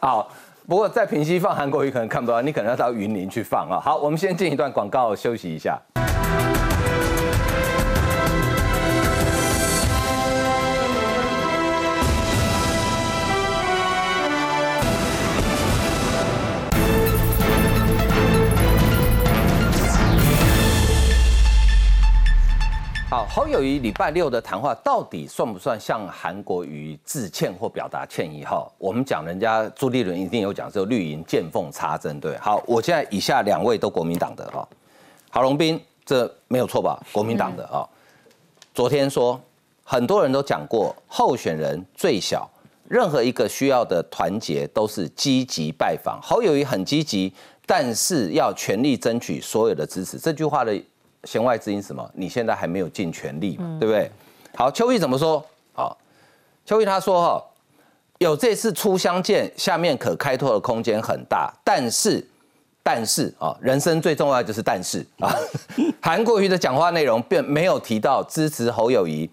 [0.00, 0.30] 好，
[0.66, 3.80] 不过在平息放韩国语可能看不到，你可能要到云林去放啊。
[3.80, 5.80] 好，我们先进一段广告休息一下。
[23.12, 28.42] 好，侯友谊礼拜六的谈话到底算不算向韩国瑜致歉或表达歉意？
[28.42, 32.38] 哈，我们讲人家朱立伦一定有讲，这绿营见缝插针，对。
[32.38, 34.66] 好，我现在以下两位都国民党的哈，
[35.28, 36.98] 郝龙斌，这没有错吧？
[37.12, 37.86] 国民党的啊，
[38.72, 39.38] 昨天说
[39.84, 42.48] 很多人都讲过，候选人最小，
[42.88, 46.18] 任何一个需要的团结都是积极拜访。
[46.22, 47.30] 侯友谊很积极，
[47.66, 50.16] 但是要全力争取所有的支持。
[50.16, 50.82] 这句话的。
[51.24, 52.08] 弦外之音什么？
[52.14, 54.10] 你现在还没有尽全力嘛，对不对？
[54.54, 55.44] 好，邱毅怎么说？
[55.72, 55.96] 好，
[56.66, 57.44] 邱毅他说哈，
[58.18, 62.26] 有这次初相见，下面可开拓的空间很大，但是，
[62.82, 65.32] 但是啊，人生最重要就是但是啊，
[66.02, 69.30] 韩国瑜的讲话内容并没有提到支持侯友谊，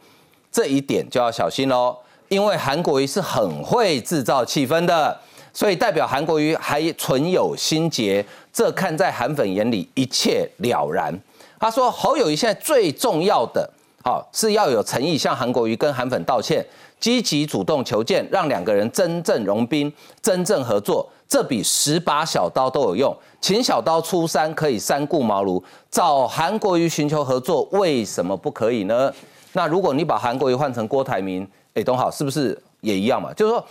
[0.51, 1.97] 这一点就要小心喽，
[2.29, 5.19] 因为韩国瑜是很会制造气氛的，
[5.51, 11.19] 所以代表韩国瑜还存有心结，这看在韩粉眼里一切了然。
[11.59, 13.69] 他说：“侯友谊现在最重要的，
[14.01, 16.65] 好是要有诚意向韩国瑜跟韩粉道歉，
[16.99, 19.91] 积极主动求见，让两个人真正融冰，
[20.21, 23.15] 真正合作，这比十把小刀都有用。
[23.41, 29.13] 请小刀出山可以三顾茅庐，找韩国瑜寻求合作，为什么不可以呢？
[29.53, 33.33] 那如果你把韩国瑜换成郭台铭，哎，董好是不是也一样嘛？
[33.33, 33.65] 就是说，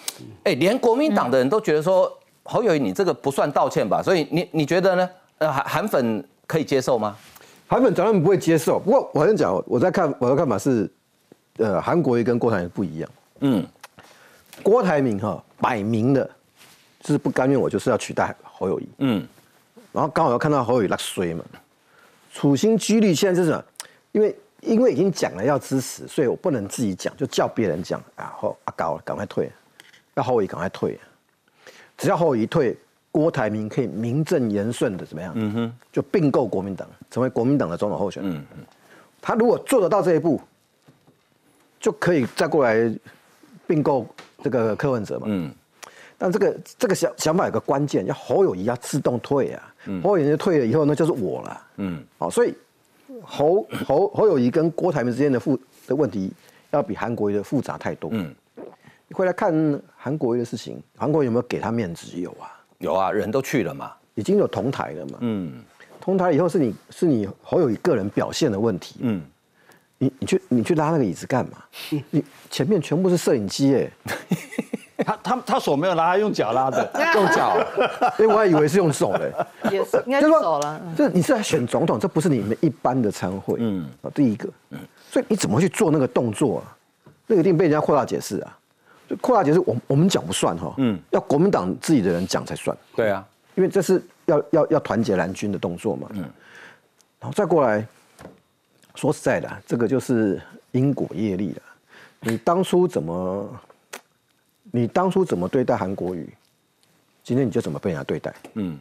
[0.45, 4.03] 哎，连国民党的人都觉得说，侯友谊你这个不算道歉吧？
[4.03, 5.09] 所以你你觉得呢？
[5.39, 7.17] 呃，韩韩粉可以接受吗？”
[7.69, 10.91] 韩粉当然不会接受，不过我先讲，我在看我的看法是，
[11.59, 13.11] 呃，韩国瑜跟郭台铭不一样。
[13.41, 13.65] 嗯，
[14.63, 16.29] 郭台铭哈摆明的，
[17.01, 18.89] 就是不甘愿我就是要取代侯友谊。
[18.99, 19.29] 嗯，
[19.93, 21.45] 然后刚好又看到侯友谊那衰嘛，
[22.33, 23.63] 处心积虑现在就是，
[24.13, 29.53] 因为因为已经讲了要支持，所以我不能自己讲，就叫别人讲啊，侯阿高赶快退，
[30.15, 30.99] 要侯友谊赶快退，
[31.99, 32.75] 只要侯友谊退。
[33.11, 35.33] 郭台铭可以名正言顺的怎么样？
[35.35, 38.33] 嗯哼，就并购国民党，成为国民党的总统候选人。
[38.33, 38.65] 嗯嗯，
[39.21, 40.41] 他如果做得到这一步，
[41.81, 42.93] 就可以再过来
[43.67, 44.07] 并购
[44.43, 45.27] 这个柯文哲嘛。
[45.29, 45.53] 嗯，
[46.17, 49.75] 但这个这个想想法有个关键，要侯友谊要自动退啊。
[50.03, 51.67] 侯友谊退了以后，那就是我了。
[51.77, 52.55] 嗯，好，所以
[53.23, 56.33] 侯侯侯友谊跟郭台铭之间的复的问题，
[56.71, 58.11] 要比韩国瑜的复杂太多。
[58.13, 58.35] 嗯，
[59.07, 62.19] 你回来看韩国瑜的事情，韩国瑜有没有给他面子？
[62.21, 62.53] 有啊。
[62.79, 65.19] 有啊，人都去了嘛，已经有同台了嘛。
[65.21, 65.65] 嗯，
[66.09, 68.97] 同台以后是你是你侯友谊个人表现的问题。
[69.01, 69.21] 嗯，
[69.99, 71.59] 你你去你去拉那个椅子干嘛？
[72.09, 73.91] 你前面全部是摄影机哎，
[75.05, 77.63] 他他他手没有拉，他用脚拉的， 用脚。
[78.17, 79.31] 哎，我还以为是用手嘞。
[79.71, 80.81] 也是，应该是手了。
[80.97, 83.57] 这你是在选总统，这不是你们一般的参会。
[83.59, 84.79] 嗯，啊，第一个，嗯，
[85.11, 86.75] 所以你怎么去做那个动作啊？
[87.27, 88.59] 那个一定被人家扩大解释啊。
[89.21, 92.75] 扩大解释，我我们讲不算哈，嗯，要国民党自己的人讲才算。
[92.97, 93.23] 对啊，
[93.57, 96.21] 因为这是要要要团结蓝军的动作嘛，嗯，
[97.19, 97.85] 然后再过来，
[98.95, 101.63] 说实在的，这个就是因果业力了。
[102.21, 103.61] 你当初怎么
[104.71, 106.29] 你当初怎么对待韩国瑜，
[107.25, 108.35] 今天你就怎么被人家对待。
[108.55, 108.79] 嗯，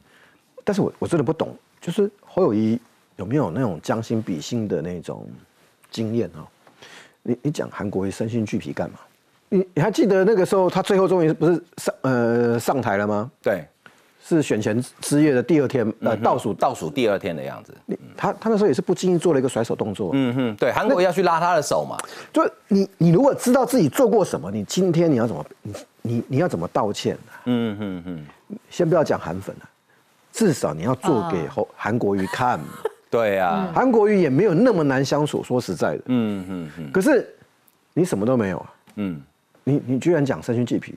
[0.63, 2.79] 但是我我真的不懂，就是侯友谊
[3.15, 5.27] 有没有那种将心比心的那种
[5.89, 6.45] 经验啊？
[7.23, 8.99] 你你讲韩国瑜身心俱疲干嘛？
[9.49, 13.31] 你你还记得那个时候他最后终于不是上呃上台了吗？
[13.41, 13.65] 对，
[14.27, 17.73] 是选前之夜的第二天，呃倒数倒数第二天的样子。
[18.17, 20.11] 他他那时候也是不经意做了一个甩手动作。
[20.13, 21.97] 嗯哼，对，韩国要去拉他的手嘛。
[22.33, 27.17] 就你你如果知道自己做过什么，你今天你要怎么你你你要怎么道歉？
[27.45, 29.69] 嗯哼哼，先不要讲韩粉了，
[30.33, 32.59] 至少你要做给韩韩国瑜看。
[33.09, 36.01] 对呀，韩国瑜也没有那么难相处，说实在的。
[36.07, 37.33] 嗯哼哼，可是
[37.93, 38.73] 你什么都没有啊。
[38.95, 39.21] 嗯。
[39.63, 40.95] 你你居然讲身心俱疲，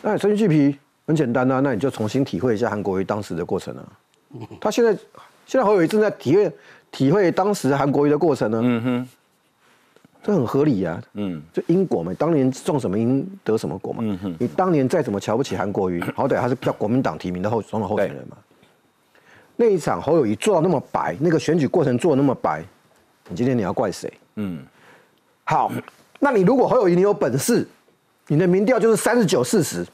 [0.00, 3.84] 那身心俱疲很简单啊，那你就重新体会一下韩国瑜当时的过程啊。
[4.60, 4.92] 他现在
[5.46, 6.52] 现在侯友谊正在体会
[6.90, 8.60] 体会当时韩国瑜的过程呢。
[8.62, 9.08] 嗯哼，
[10.22, 11.02] 这很合理呀。
[11.12, 13.98] 嗯，就因果嘛，当年种什么因得什么果嘛。
[14.02, 18.36] 嗯哼，你当年再怎么瞧不起韩国瑜， 好歹他是票国民党提名的候总统候选人嘛。
[19.56, 22.64] 那一场侯友谊做到那么白，那个选举过程做的那么白，
[23.28, 24.12] 你今天你要怪谁？
[24.36, 24.64] 嗯，
[25.44, 25.70] 好。
[26.18, 27.68] 那你如果侯友谊你有本事，
[28.28, 29.86] 你的民调就是三十九四十，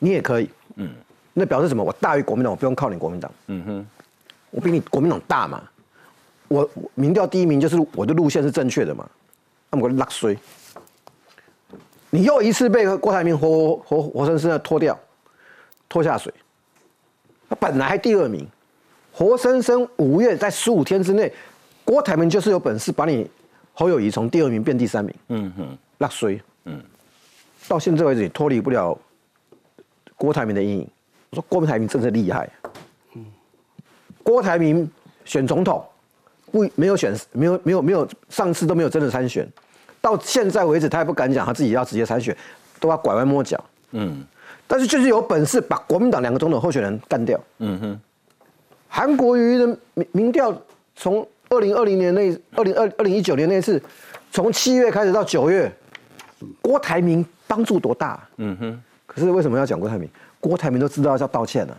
[0.00, 0.50] 你也可以。
[0.74, 0.90] 嗯，
[1.32, 1.84] 那表示什么？
[1.84, 3.30] 我大于国民党，我不用靠你国民党。
[3.46, 3.86] 嗯哼，
[4.50, 5.62] 我比你国民党大嘛。
[6.48, 9.08] 我民调第一名就是我的路线是正确的嘛。
[9.70, 10.36] 那么我拉衰，
[12.10, 14.98] 你又一次被郭台铭活活活生生的拖掉，
[15.88, 16.34] 拖下水。
[17.48, 18.44] 他本来还第二名，
[19.12, 21.32] 活生生五月在十五天之内，
[21.84, 23.30] 郭台铭就是有本事把你。
[23.72, 26.82] 侯友谊从第二名变第三名，嗯哼，落水，嗯，
[27.66, 28.98] 到现在为止也脱离不了
[30.20, 30.88] 郭台铭的阴影。
[31.30, 32.46] 我说郭台铭真的厉害，
[33.14, 33.24] 嗯，
[34.22, 34.86] 郭台铭
[35.24, 35.82] 选总统
[36.52, 39.48] 不没有选，没有没有没有，上次都没有真的参选，
[40.02, 42.36] 到现在为止他也不敢讲他自己要直接参选，
[42.78, 44.22] 都要拐弯抹角，嗯，
[44.66, 48.00] 但是就是有本事把国民党两个总统候选人干掉，嗯哼，
[48.88, 50.54] 韩国瑜的民民调
[50.94, 51.26] 从。
[51.52, 53.82] 二零二零年那二零二二零一九年那次，
[54.30, 55.68] 从七月开始到九月，
[56.62, 58.24] 郭台铭帮助多大？
[58.36, 58.82] 嗯哼。
[59.10, 60.08] 可是为什么要讲郭台铭？
[60.38, 61.76] 郭台铭都知道要道歉了。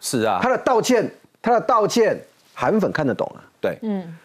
[0.00, 0.38] 是啊。
[0.42, 2.20] 他的道歉，他的道歉，
[2.52, 3.40] 韩粉看得懂啊。
[3.60, 3.78] 对。
[3.82, 4.18] 嗯。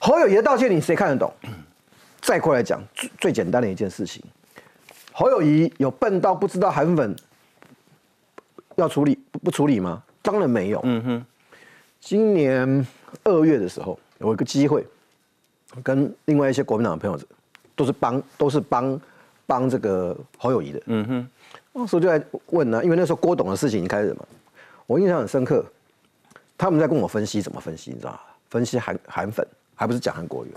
[0.00, 1.32] 侯友谊的道歉，你谁看得懂？
[2.20, 4.20] 再过来讲最最简单的一件事情，
[5.12, 7.14] 侯友谊有笨到不知道韩粉
[8.74, 10.02] 要处理不不处理吗？
[10.22, 10.80] 当然没有。
[10.82, 11.26] 嗯哼。
[12.00, 12.86] 今年
[13.22, 13.98] 二月的时候。
[14.18, 14.86] 有一个机会，
[15.82, 17.20] 跟另外一些国民党的朋友，
[17.74, 18.98] 都是帮都是帮
[19.44, 20.80] 帮这个侯友谊的。
[20.86, 21.28] 嗯哼，
[21.76, 24.24] 那时候就在问呢，因为那时候郭董的事情已经开始嘛，
[24.86, 25.62] 我印象很深刻，
[26.56, 28.20] 他们在跟我分析怎么分析，你知道吗？
[28.48, 30.54] 分析韩韩粉，还不是讲韩国语。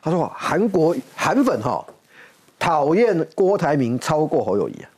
[0.00, 1.84] 他说韩国韩粉哈
[2.58, 4.88] 讨厌郭台铭超过侯友谊啊，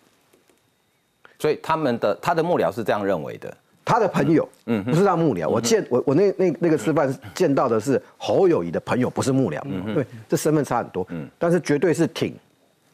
[1.38, 3.56] 所以他们的他的幕僚是这样认为的。
[3.86, 5.46] 他的朋友，嗯，不是他幕僚。
[5.46, 9.60] 我见我我那那那个吃饭见到的是侯友谊的朋友，不是幕僚。
[9.66, 11.06] 嗯对，这身份差很多。
[11.10, 12.34] 嗯，但是绝对是挺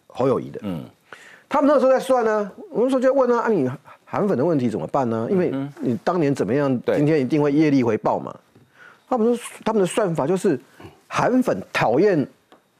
[0.08, 0.58] 侯友谊的。
[0.64, 0.84] 嗯，
[1.50, 3.68] 他们那时候在算呢，我们说就问他啊，你
[4.04, 5.26] 韩粉的问题怎么办呢？
[5.28, 8.34] 因为你当年怎么样，今天一定会业力回报嘛。
[9.08, 10.58] 他们说他们的算法就是
[11.08, 12.26] 韩粉讨厌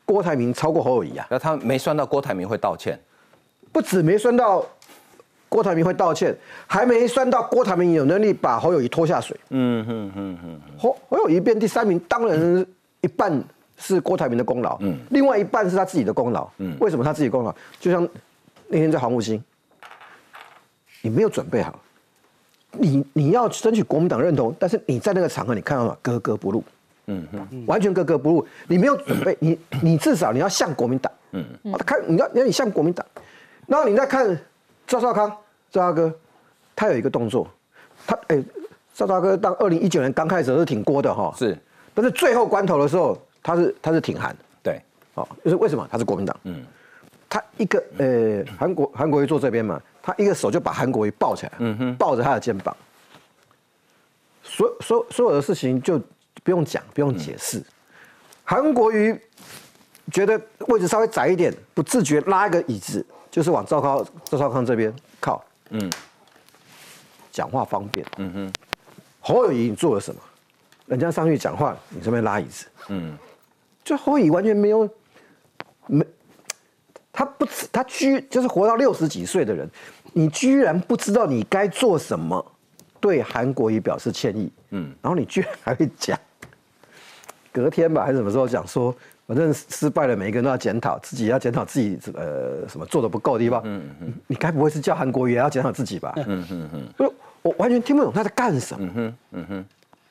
[0.05, 1.27] 郭台铭超过侯友谊啊。
[1.29, 2.99] 那他没算到郭台铭会道歉，
[3.73, 4.65] 不止没算到。
[5.49, 6.33] 郭台铭会道歉，
[6.69, 9.37] 还没算到郭台铭有能力把侯友谊拖下水。
[9.49, 12.65] 嗯哼哼哼，侯侯友谊变第三名，当然
[13.01, 13.43] 一半
[13.77, 16.49] 是郭台铭的功劳，嗯，另外一半是他自己的功劳。
[16.59, 17.53] 嗯，为什么他自己功劳？
[17.81, 18.09] 就像
[18.71, 19.43] 那天在黄复兴，
[21.03, 21.79] 你没有准备好，
[22.71, 26.63] 你你要争取国民党认同，但是你在那个场合你看到了格格不入，
[27.07, 28.47] 嗯哼，完全格格不入。
[28.69, 31.45] 你没有准备，你你至少你要像国民党，嗯，
[31.85, 33.05] 看你要你要你像国民党，
[33.67, 34.39] 然后你再看。
[34.87, 35.31] 赵少康，
[35.71, 36.13] 赵大哥，
[36.75, 37.49] 他有一个动作，
[38.09, 38.43] 他哎，
[38.93, 41.57] 赵大哥当二零一九年刚开始是挺郭的哈，是，
[41.95, 44.83] 但是最后关头的时候，他是他是挺韩，对，
[45.15, 45.87] 哦，就是为什么？
[45.93, 46.67] 他是国民党，嗯，
[47.31, 51.53] 他一个呃韩国韩国瑜坐这边嘛，他一个手就把韩国瑜抱起来，
[51.99, 52.77] 抱着他的肩膀，
[54.43, 55.99] 所所所有的事情就
[56.43, 57.63] 不用讲，不用解释，
[58.45, 59.19] 韩国瑜
[60.13, 63.07] 觉得位置稍微窄一点，不自觉拉一个椅子。
[63.31, 65.89] 就是往赵康赵少康这边靠，嗯，
[67.31, 68.53] 讲话方便，嗯哼。
[69.21, 70.21] 侯友谊你做了什么？
[70.87, 73.17] 人家上去讲话，你这边拉椅子，嗯。
[73.85, 74.91] 就侯友谊完全没有，
[75.87, 76.05] 没，
[77.13, 79.69] 他不，他居就是活到六十几岁的人，
[80.13, 82.45] 你居然不知道你该做什么，
[83.01, 84.95] 对韩国瑜表示歉意，嗯。
[85.03, 86.19] 然后你居然还会讲，
[87.53, 88.95] 隔天吧还是什么时候讲说，
[89.27, 93.61] 反正失败了，每一个人都要检讨自己，要检讨自己呃什么做的不够的地方。
[93.65, 96.13] 嗯嗯，你该不会是叫韩国瑜也要检讨自己吧？
[96.17, 98.87] 嗯嗯嗯，我我完全听不懂他在干什么。
[98.87, 99.65] 嗯哼嗯哼，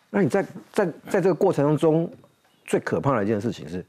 [0.10, 2.12] 那你在在在这个过程当中，
[2.66, 3.86] 最可怕的一件事情是，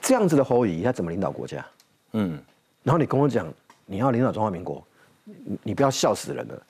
[0.00, 1.64] 这样子的侯友宜他怎么领导国家？
[2.12, 2.38] 嗯，
[2.82, 3.46] 然后你跟我讲
[3.86, 4.84] 你要领导中华民国，
[5.24, 6.62] 你你不要笑死人了，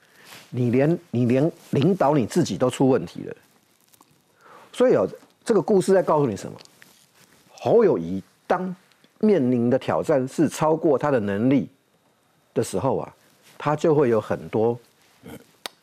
[0.50, 3.36] 你连你连领导你自己都出问题了。
[4.72, 5.08] 所以哦，
[5.44, 6.58] 这个故事在告诉你什么？
[7.50, 8.74] 侯友谊当
[9.18, 11.68] 面临的挑战是超过他的能力
[12.54, 13.14] 的时候啊，
[13.58, 14.78] 他就会有很多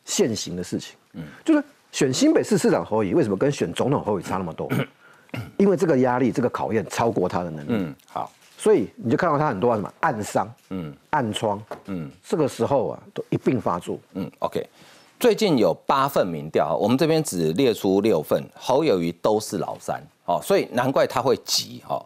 [0.05, 0.95] 现行的事情。
[1.13, 4.71] 嗯，就是选新北市市长侯友谊，为什么跟选总统侯友谊差那么多？
[5.57, 7.71] 因为这个压力、这个考验超过他的能力。
[7.71, 13.99] 嗯，好，所以你就看到他很多什么暗伤、嗯，暗疮，嗯，这个时候啊，都一并发作。
[14.15, 14.67] 嗯，OK。
[15.19, 22.03] 最近有八份民调，我们这边只列出六份，侯友谊都是老三，哦，所以难怪他会急，哈，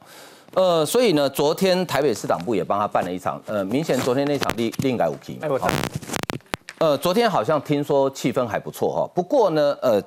[0.53, 5.67] 呃，所以呢，昨天台北市党部也帮他办了一场，呃，明显昨天那场另另改五题，哎，我操，
[6.79, 10.01] 呃，昨天好像听说气氛还不错，哈，不过呢，呃，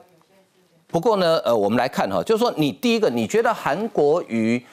[0.86, 4.64] 不过呢，呃，我们来看哈，就是说你第一个，你觉得韩国瑜，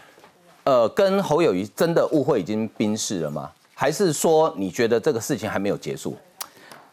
[0.63, 3.49] 呃，跟侯友谊真的误会已经冰释了吗？
[3.73, 6.15] 还是说你觉得这个事情还没有结束？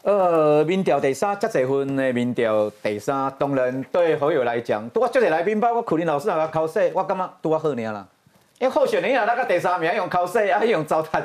[0.01, 8.07] 呃，民调第三，这一份的民调第三，当然对好友来讲，我这个来宾包括苦林老师那个考试，我感觉拄啊好尔啦。
[8.59, 11.21] 因为候选人啊，那个第三名用考试啊，用糟蹋，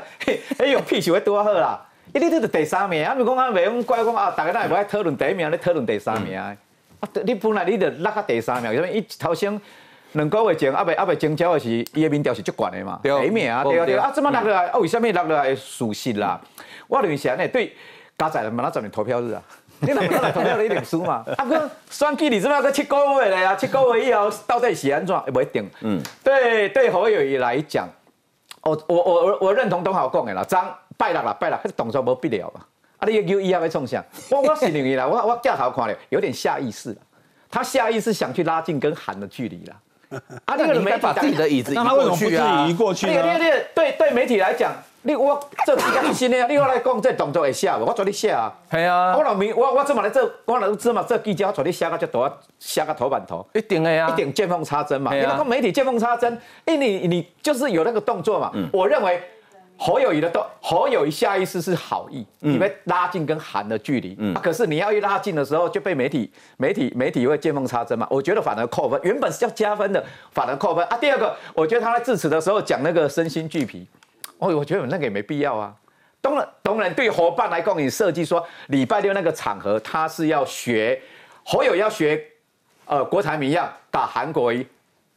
[0.58, 1.80] 哎用屁想要拄啊好啦。
[2.12, 6.38] 一你都第三名，啊，咪讲啊，袂用怪讲啊，大家那会爱讨论第一名，咧讨论第三名。
[6.38, 6.54] 啊，
[7.24, 9.60] 你本来你就落个第三名，因为伊头先
[10.14, 14.66] 两个月前啊未啊未征招的是，伊的民调是足悬的嘛，第一名啊，对啊对啊，啊，怎么落落来？
[14.68, 16.40] 啊，为什么落落来属实啦？
[16.88, 17.72] 我认为是安尼对。
[18.16, 19.42] 加载了，明仔十年投票日啊！
[19.80, 21.24] 你哪来投票你一定输嘛？
[21.36, 25.20] 啊哥，选举你知道个七个月嘞啊，七个月以后到底是安怎？
[25.32, 25.68] 不一定。
[25.80, 27.88] 嗯，对对，侯友谊来讲，
[28.62, 32.60] 我我我我我认同东豪讲的啦，张拜六啦拜六，那动作无必要嘛。
[32.98, 34.00] 啊，你又以后要冲啥？
[34.30, 36.96] 我我是认为啦，我我镜头看了，有点下意识了。
[37.50, 39.74] 他下意识想去拉近跟韩的距离啦。
[40.46, 42.66] 啊，那个媒体把自己的椅子移过去啊？
[42.68, 43.06] 移过去？
[43.06, 44.72] 对对对对，媒体来讲。
[45.06, 47.84] 你我这比较新的，你我来讲这动作会写无？
[47.84, 48.50] 我做你写啊。
[48.70, 49.14] 系啊。
[49.14, 53.46] 我老明，我我这么来做，我老这么这记者，我做你写个就多，写个头版头。
[53.52, 54.08] 一定的呀。
[54.08, 55.14] 一定见缝插针嘛。
[55.14, 58.50] 你那个媒体见缝插针，哎，你你就是有那个动作嘛。
[58.54, 58.66] 嗯。
[58.72, 59.22] 我认为
[59.76, 64.14] 侯友谊的动，侯友谊下意识是好意，因为拉近跟韩的距离。
[64.18, 64.32] 嗯。
[64.34, 68.06] 可是你要一拉近的时候，就被媒体媒体媒体会见缝插针嘛。
[68.08, 70.96] 我觉得反而扣分，原本是要加分的，反而扣分啊。
[70.96, 73.86] 第二个，我觉得他在致辞的时候讲那个身心俱疲。
[74.38, 75.74] 哦，我觉得那个也没必要啊。
[76.20, 81.00] 当然，当然对伙伴来讲，你设计说礼拜六那个场合，他是要学
[81.44, 82.24] 侯友要学，
[82.86, 84.66] 呃，郭台铭一样打韩国一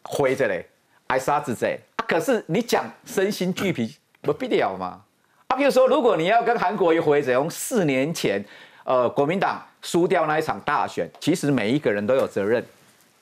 [0.04, 0.66] 挥着嘞，
[1.08, 2.04] 挨沙子贼啊。
[2.08, 5.02] 可是你讲身心俱疲，不必要吗？
[5.48, 8.44] 啊，比如说，如果你要跟韩国一回，只，用四年前，
[8.84, 12.64] 呃，国民党输掉那一场大选，其实每一个人都有责任。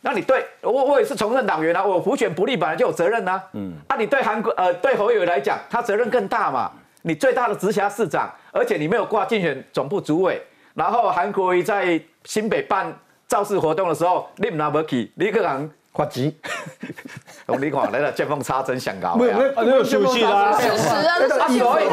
[0.01, 3.41] 那你对我我也是从政党员啊，我普选不利本来就有责任呐。
[3.53, 6.71] 嗯，啊，你对韩国呃对侯友来讲，他责任更大嘛。
[7.03, 10.41] 你最大的直辖市长，而且你没有挂竞选总部主委，
[10.73, 12.91] 然后韩国瑜在新北办
[13.27, 15.71] 造势活动的时候，你唔拿不去，你个人。
[15.95, 16.37] 发急，
[17.47, 20.51] 用你看来了，见缝插针想搞，没有没有休息啦。
[20.59, 21.85] 事实啊，所以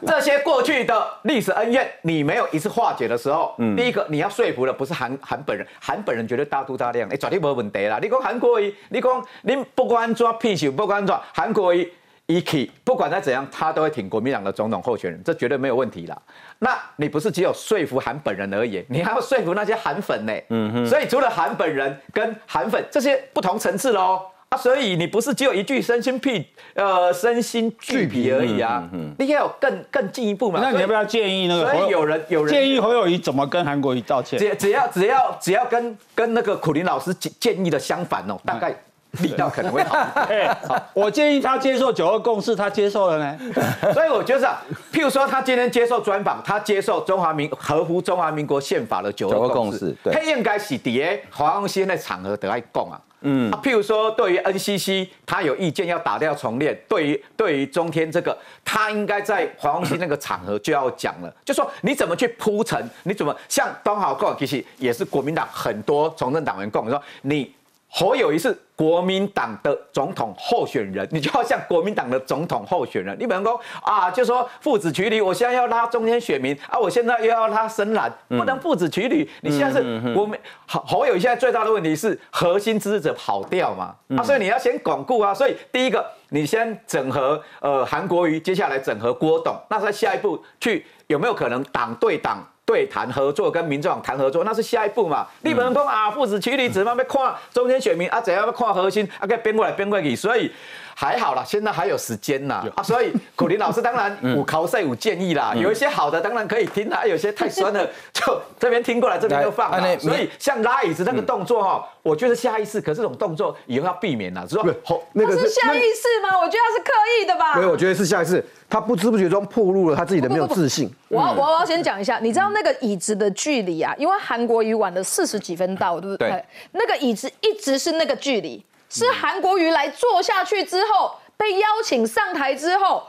[0.06, 7.98] 这些过去的历史恩怨，你没有一次化解的时候，第一个你要说服的不是韩韩本人，韩本人绝对大度大量，哎，绝对没问题啦。
[8.00, 11.92] 你讲韩国瑜，你讲你不管抓屁球，不管抓韩国瑜。
[12.26, 16.16] 一起，不管他怎样，他都会挺国民党的总统候选人，这绝对没有问题啦。
[16.58, 20.32] 那你不是只有说服韩本人而已，你还要说服那些韩粉呢。
[20.48, 20.86] 嗯哼。
[20.86, 28.88] 所以除了韩本人跟韩粉这些不同层次喽啊，所以你不是只有一句身心屁呃身心俱疲而已啊。
[28.94, 30.60] 嗯你要有更更进一步嘛。
[30.62, 31.70] 那你要不要建议那个？
[31.70, 34.38] 所以有人有人建议侯友谊怎么跟韩国瑜道歉？
[34.38, 38.74] 只只要只要只要跟跟那个苦林老师建建议的相反哦，大概。
[39.22, 39.96] 力道可能会好。
[40.68, 43.38] 好，我建议他接受九二共识，他接受了呢。
[43.94, 44.48] 所以我觉得，
[44.92, 53.00] 譬如说他今天接受专访，他接受中华民合乎中华民国宪法的九二共识，他应该是在黄永新的场合得来供啊。
[53.26, 67.50] 嗯，譬如说对于 NCC，他有意见要打掉重练；对于对于中天这个，他应该在黄永新那个场合就要讲了，就说你怎么去铺陈，你怎么像东豪共，其实也是国民党很多从政党员共说你。
[67.96, 73.16] 侯友谊是国民党的总统候选人，你就要像国民党的总统候选人。
[73.20, 79.30] 你比方说啊，就说父子取侣，我现在要拉中间选民啊，我现在又要拉深蓝，不能父子取侣。
[79.42, 80.36] 你现在是国民
[80.66, 83.94] 侯侯友谊现在最大的问题是核心支持者跑掉嘛？
[84.16, 85.32] 啊，所以你要先巩固啊。
[85.32, 92.44] 所以第一个，你先整合呃韩国瑜，接下来整合郭董，那在下一步去有没有可能党对党？
[92.64, 95.26] 对谈合作跟民众党谈合作，那是下一步嘛？
[95.42, 98.20] 你不能讲啊，父子妻离，子嘛要看中间选民啊？
[98.20, 99.26] 怎样要看核心啊？
[99.26, 100.50] 可以编过来编过去，所以。
[100.94, 109.96] 还好啦，现在还有时间呐啊，所以古林老师当然有考赛有建议啦，有一些好的当然可以听啦，有些太酸了 就这边听过来这边就放啦。
[109.98, 114.46] 所以像拉椅子那个动作哈，我觉得下意识，可是这种动作以后要避免啦。
[114.48, 114.64] 说
[115.12, 116.38] 那个是下意识吗？
[116.38, 117.56] 我觉得他是刻意的吧。
[117.56, 120.90] 没有，我觉得是下意识，他不知不觉中暴露了他自己的没有自信。
[121.08, 123.94] 我要我要先讲一下，你知道那个椅子的距离啊？
[123.98, 126.44] 因为韩国瑜晚了四十几分到，对不对？
[126.72, 128.64] 那个椅子一直是那个距离。
[128.94, 133.02] 是韩国瑜来做下去之后，被邀请上台之后，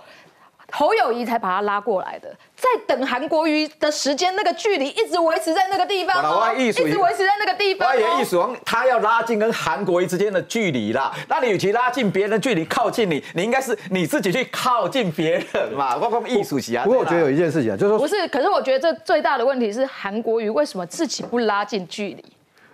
[0.71, 2.36] 侯友谊才把他拉过来的。
[2.55, 7.88] 在等韩国瑜的时间，那个距离一直维持在那个地方，一直维持在那个地方。
[7.88, 11.13] 我也意思王，他要拉近跟韩国瑜之间的距离啦。
[11.27, 15.95] 那你与其拉近别人的距离，靠近你，你应该是你自己去靠近别人嘛。
[15.99, 16.83] 包括艺术家。
[16.83, 22.25] 不过我觉得有一件事情啊，就是说不是，可是我觉得这最大的问题是韩国瑜为什么自己不拉近距离？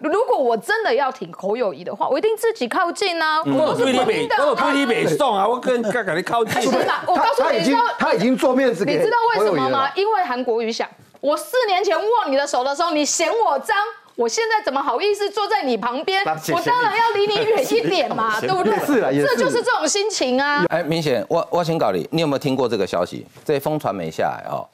[0.04, 3.42] 如果我真的要挺侯友谊的话，我一定自己靠近啊！
[3.44, 5.46] 我推你北，我推你北送啊！
[5.48, 6.62] 我跟跟跟你靠近。
[6.62, 7.04] 是吧？
[7.08, 9.90] 我告诉你，他已经他已经做面子给你知道为什么吗？
[9.96, 10.88] 因为韩国瑜想，
[11.20, 13.76] 我四年前握你的手的时候，你嫌我脏，
[14.16, 16.24] 我现在怎么好意思坐在你旁边？
[16.26, 18.74] 我当然要离你远一点嘛， 对不对？
[18.86, 20.66] 是啊，这就是这种心情啊！
[20.70, 23.26] 哎，明显，我我请搞你，你有没有听过这个消息？
[23.46, 24.66] 这封传媒下来哦。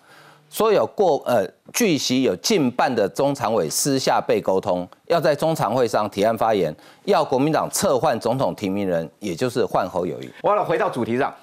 [0.49, 6.73] 说有过呃，据悉有近半的中常委私下被沟通，要在中常会上提案发言，
[7.03, 10.29] 要国民党撤换总统提名人，也就是换侯友谊。
[10.43, 11.33] 完了，回到主题上，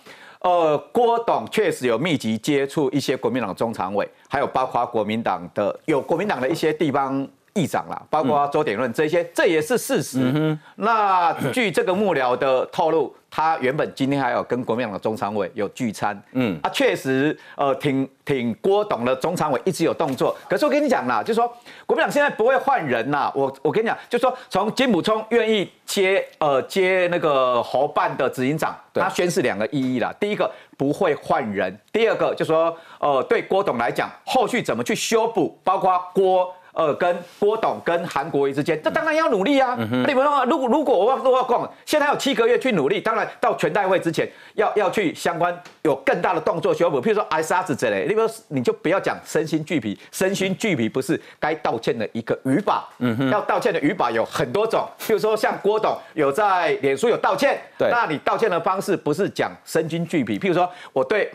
[0.40, 10.58] 呃，郭董确实有密集接触一些国民党中常委，还有包括国民党的有国民党的一些地方议长啦，包括周点润这些，这也是事实。
[10.76, 13.14] 那据这个幕僚的透露。
[13.36, 20.36] 他原本今天还有跟国民党的中常委有聚餐，嗯，啊，确实，呃，挺挺郭董的中常委一直有动作。
[20.48, 21.52] 可是我跟你讲啦，就说
[21.84, 30.14] 国民党现在不会换人呐，我我跟你讲，就说从金普聪愿意接呃接那个侯办的执行长，他宣示两个意义啦。
[30.20, 36.54] 第一个不会换人，第二个就说呃对郭董来讲，后续怎么去修补，包括郭。
[36.74, 39.76] 呃，跟郭董跟韩国瑜之间，这当然要努力啊！
[39.78, 61.30] 你们说，如果如果我要我要讲，现在有七个月去努力，当然到全代会之前，要要去相关有更大的动作修补，譬如说挨沙子之类，你比如你就不要讲身心俱疲，身心俱疲不是该道歉的一个语法，嗯哼，要道歉的语法有很多种，譬如说像郭董有在脸书有道歉，对，那你道歉的方式不是讲身心俱疲，譬如说我对。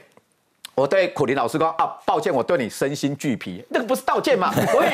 [0.79, 4.49] 我对苦林老师说啊，抱歉，我对你身心俱疲，那个不是道歉吗？
[4.71, 4.87] 国语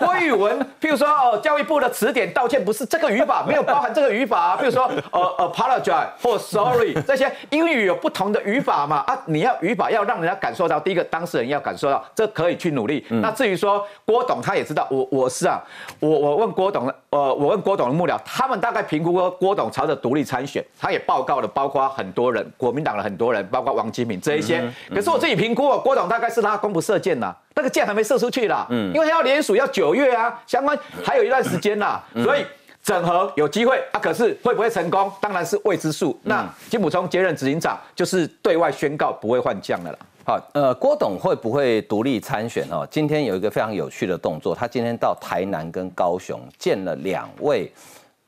[0.00, 4.56] 国语文，譬如说哦，教育部的词典道歉不是这个语法，没有包含这个语法。
[4.56, 9.04] 譬如说呃，apologize or sorry 这些英语有不同的语法嘛？
[9.06, 13.06] 啊，你要语法要让人家感受到，第一个当事人要感受到，这可以去努力。
[13.08, 15.62] 那至于说郭董，他也知道我我是啊，
[16.00, 25.11] 我我问郭董，呃，我问郭董的幕僚，他们大概评估过郭董朝着独立参选，他也报告了，包括很多人，国民党的很多人，包括王金敏这一些，可是。
[25.12, 32.44] 我自己评估，郭董大概是拉弓不射箭呐，那个箭还没射出去啦，嗯，因为他要联署要九月啊，相关还有一段时间啦，所以
[32.82, 36.18] 整合有机会啊，可是会不会成功，当然是未知数。
[36.22, 39.98] 那金普聪接任执行长，就是对外宣告不会换将的啦。
[40.24, 42.86] 好，呃，郭董会不会独立参选哦？
[42.90, 47.70] 今天有一个非常有趣的动作，他今天到台南跟高雄见了两位。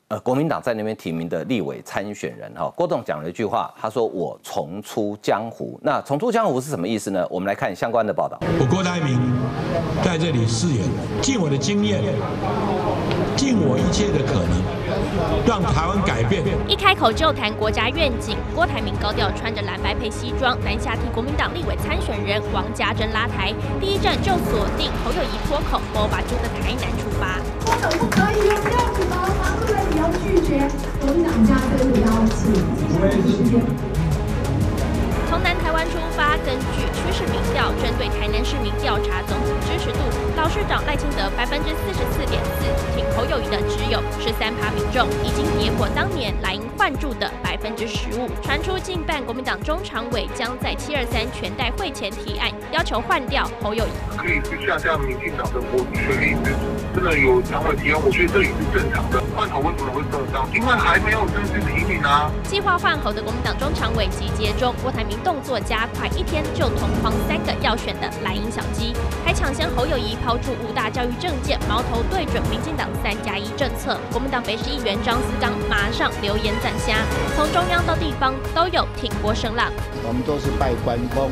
[0.09, 7.25] 呃，国民党在那边提名的立委参选人哈，郭董讲了一句话，他说：“我重出江湖。”那重出江湖是什么意思呢？
[7.27, 8.37] 我们来看相关的报道。
[8.59, 9.19] 我郭台铭
[10.03, 10.85] 在这里誓言，
[11.23, 12.03] 尽我的经验，
[13.35, 14.61] 尽我一切的可能，
[15.43, 16.43] 让台湾改变。
[16.67, 23.51] 一开口就谈国家愿景，郭台铭高调穿着蓝白配西装，南下替国民党立委参选人王家珍拉台。
[23.81, 27.41] 第一站就锁定侯友谊脱口，我把就在台南出发。
[27.65, 29.34] 郭董不可以有这样子的方式。
[29.34, 29.34] 要
[30.13, 30.67] 拒绝
[30.99, 33.94] 董事长家对的邀请，接下来的时间。
[35.29, 39.99] 从南台湾出发，根据趋势民调，针对台南市民调查总体支持度，
[40.37, 42.65] 老市长赖清德百分之四十四点四，
[42.95, 48.29] 挺侯友谊的只有十三趴民众，已经跌破当年莱茵换注的百分之十五。
[48.43, 54.17] 传出近半国民党中常委将在七二三全代会前提案，要求换掉侯友谊。
[54.17, 56.59] 可以去下降民进党的国全力支持。
[56.95, 59.21] 真的有常委提案，我觉得这也是正常的。
[59.35, 60.47] 换头为什么会受伤？
[60.53, 62.31] 因为还没有正式提名啊。
[62.43, 68.93] 计划换候的国民党中常委集结中，郭台铭动作加快，一天就同框三个要选的蓝营小鸡，
[69.23, 73.97] 还抢先侯友谊抛出五大教育政见，矛头对准民进党三加一政策。
[74.11, 76.97] 国民党北市议员张思刚马上留言赞虾，
[77.35, 79.71] 从中央到地方都有挺波声浪。
[80.03, 81.31] 我们都是拜关公。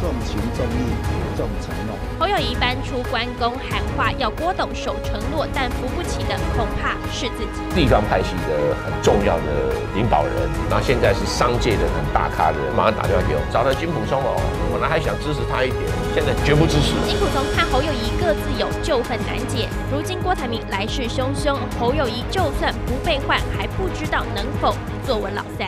[0.00, 0.94] 重情重义，
[1.36, 1.87] 重诚。
[2.28, 7.74] 侯友谊搬出关公喊话，要郭董守承诺，但扶不起的恐怕是自己。
[7.74, 10.34] 地方派系的很重要的领导人，
[10.68, 14.36] 那现在是商界的很大咖的人，马上打电话给我，找了金普松哦，
[14.70, 15.80] 本来还想支持他一点，
[16.14, 16.92] 现在绝不支持。
[17.08, 24.76] 金普松和侯友谊各自有旧恨难解，如今郭台铭来势汹汹，侯友谊就算不被换，还不知道能否
[25.06, 25.66] 坐稳老三。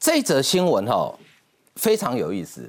[0.00, 1.14] 这则新闻哈
[1.76, 2.68] 非常有意思。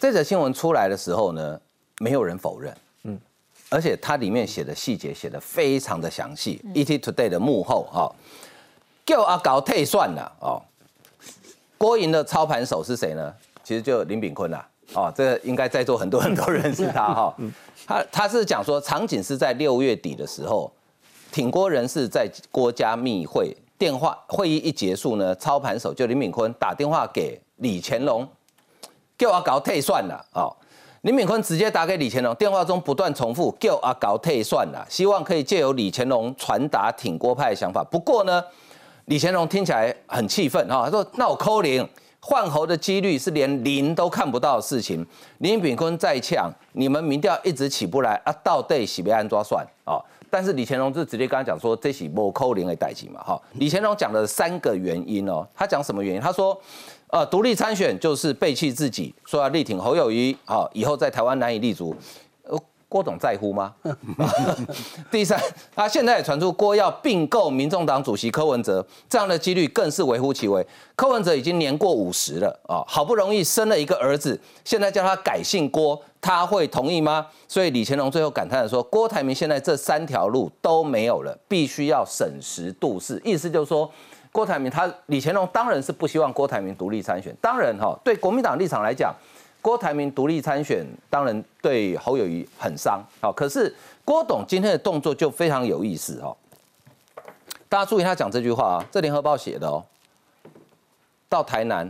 [0.00, 1.58] 这则新闻出来的时候呢，
[2.04, 3.18] 没有人否认，嗯，
[3.70, 6.60] 而且它里面写的细节写的非常的详细。
[6.74, 8.14] ET Today 的幕后哈，
[9.06, 10.60] 叫阿搞退算了哦。
[11.78, 13.34] 郭莹的操盘手是谁呢？
[13.62, 17.34] 其实就林炳坤啦，哦，这应该在座很多人都认识他哈。
[17.86, 20.70] 他他是讲说，场景是在六月底的时候，
[21.32, 28.28] 挺郭人士在郭家密会，电话会议一结束呢，操盘手就林炳坤打电话给李乾隆。
[29.16, 30.54] 叫阿搞退算了哦，
[31.04, 37.84] 林敏坤直接打给李乾隆，电话中不断重复叫阿搞退算了，希望可以借由李乾隆传达挺郭派的想法。
[37.84, 38.42] 不过呢，
[39.04, 41.86] 李乾隆听起来很气愤哈，他说：“那我扣零
[42.20, 45.06] 换侯的几率是连零都看不到的事情。”
[45.40, 50.00] 林炳坤再呛，你们民调一直起不来啊，到底是被安抓算啊？
[50.30, 53.38] 但是李乾隆就直接跟他讲说，这是无扣零的代志嘛，哈。
[53.56, 56.20] 李乾隆讲了三个原因哦，他讲什么原因？
[56.22, 56.58] 他说。
[57.14, 61.94] 呃，独立参选就是背弃自己，说要力挺侯友谊，好，以后在台湾难以立足。
[62.42, 62.58] 呃，
[62.88, 63.72] 郭董在乎吗？
[65.12, 65.40] 第三，
[65.76, 70.66] 他现在也传出郭要并购民众党主席柯文哲，这样的几率更是微乎其微。
[70.96, 77.24] 柯文哲已经年过五十了啊，好不容易生了一个儿子，现在叫他改姓郭，他会同意吗？
[77.46, 83.88] 所以李乾隆最后感叹的说，郭台铭现在这三条路都没有了，必须要审时度势，意思就是说。
[84.34, 87.32] 郭台铭，他李乾隆当然是不希望郭台铭独立参选。
[87.40, 89.14] 当然哈，对国民党立场来讲，
[89.62, 93.00] 郭台铭独立参选，当然对侯友谊很伤。
[93.20, 93.72] 好，可是
[94.04, 96.36] 郭董今天的动作就非常有意思哦。
[97.68, 99.84] 大家注意他讲这句话啊，这联合报写的哦。
[101.28, 101.88] 到台南，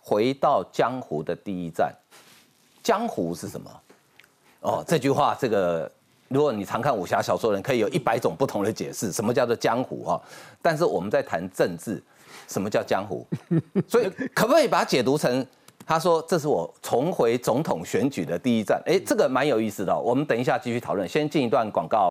[0.00, 1.92] 回到江湖的第一站，
[2.80, 3.80] 江湖是什么？
[4.60, 5.90] 哦，这句话这个。
[6.30, 10.20] 如果你常看武侠小说，人可以有一百种不同的解释，什么叫做江湖啊？
[10.62, 12.00] 但是我们在谈政治，
[12.46, 13.26] 什么叫江湖？
[13.88, 15.44] 所以可不可以把它解读成，
[15.84, 18.80] 他说这是我重回总统选举的第一站？
[18.86, 19.98] 哎，这个蛮有意思的。
[19.98, 22.08] 我们等一下继续讨论，先进一段广告。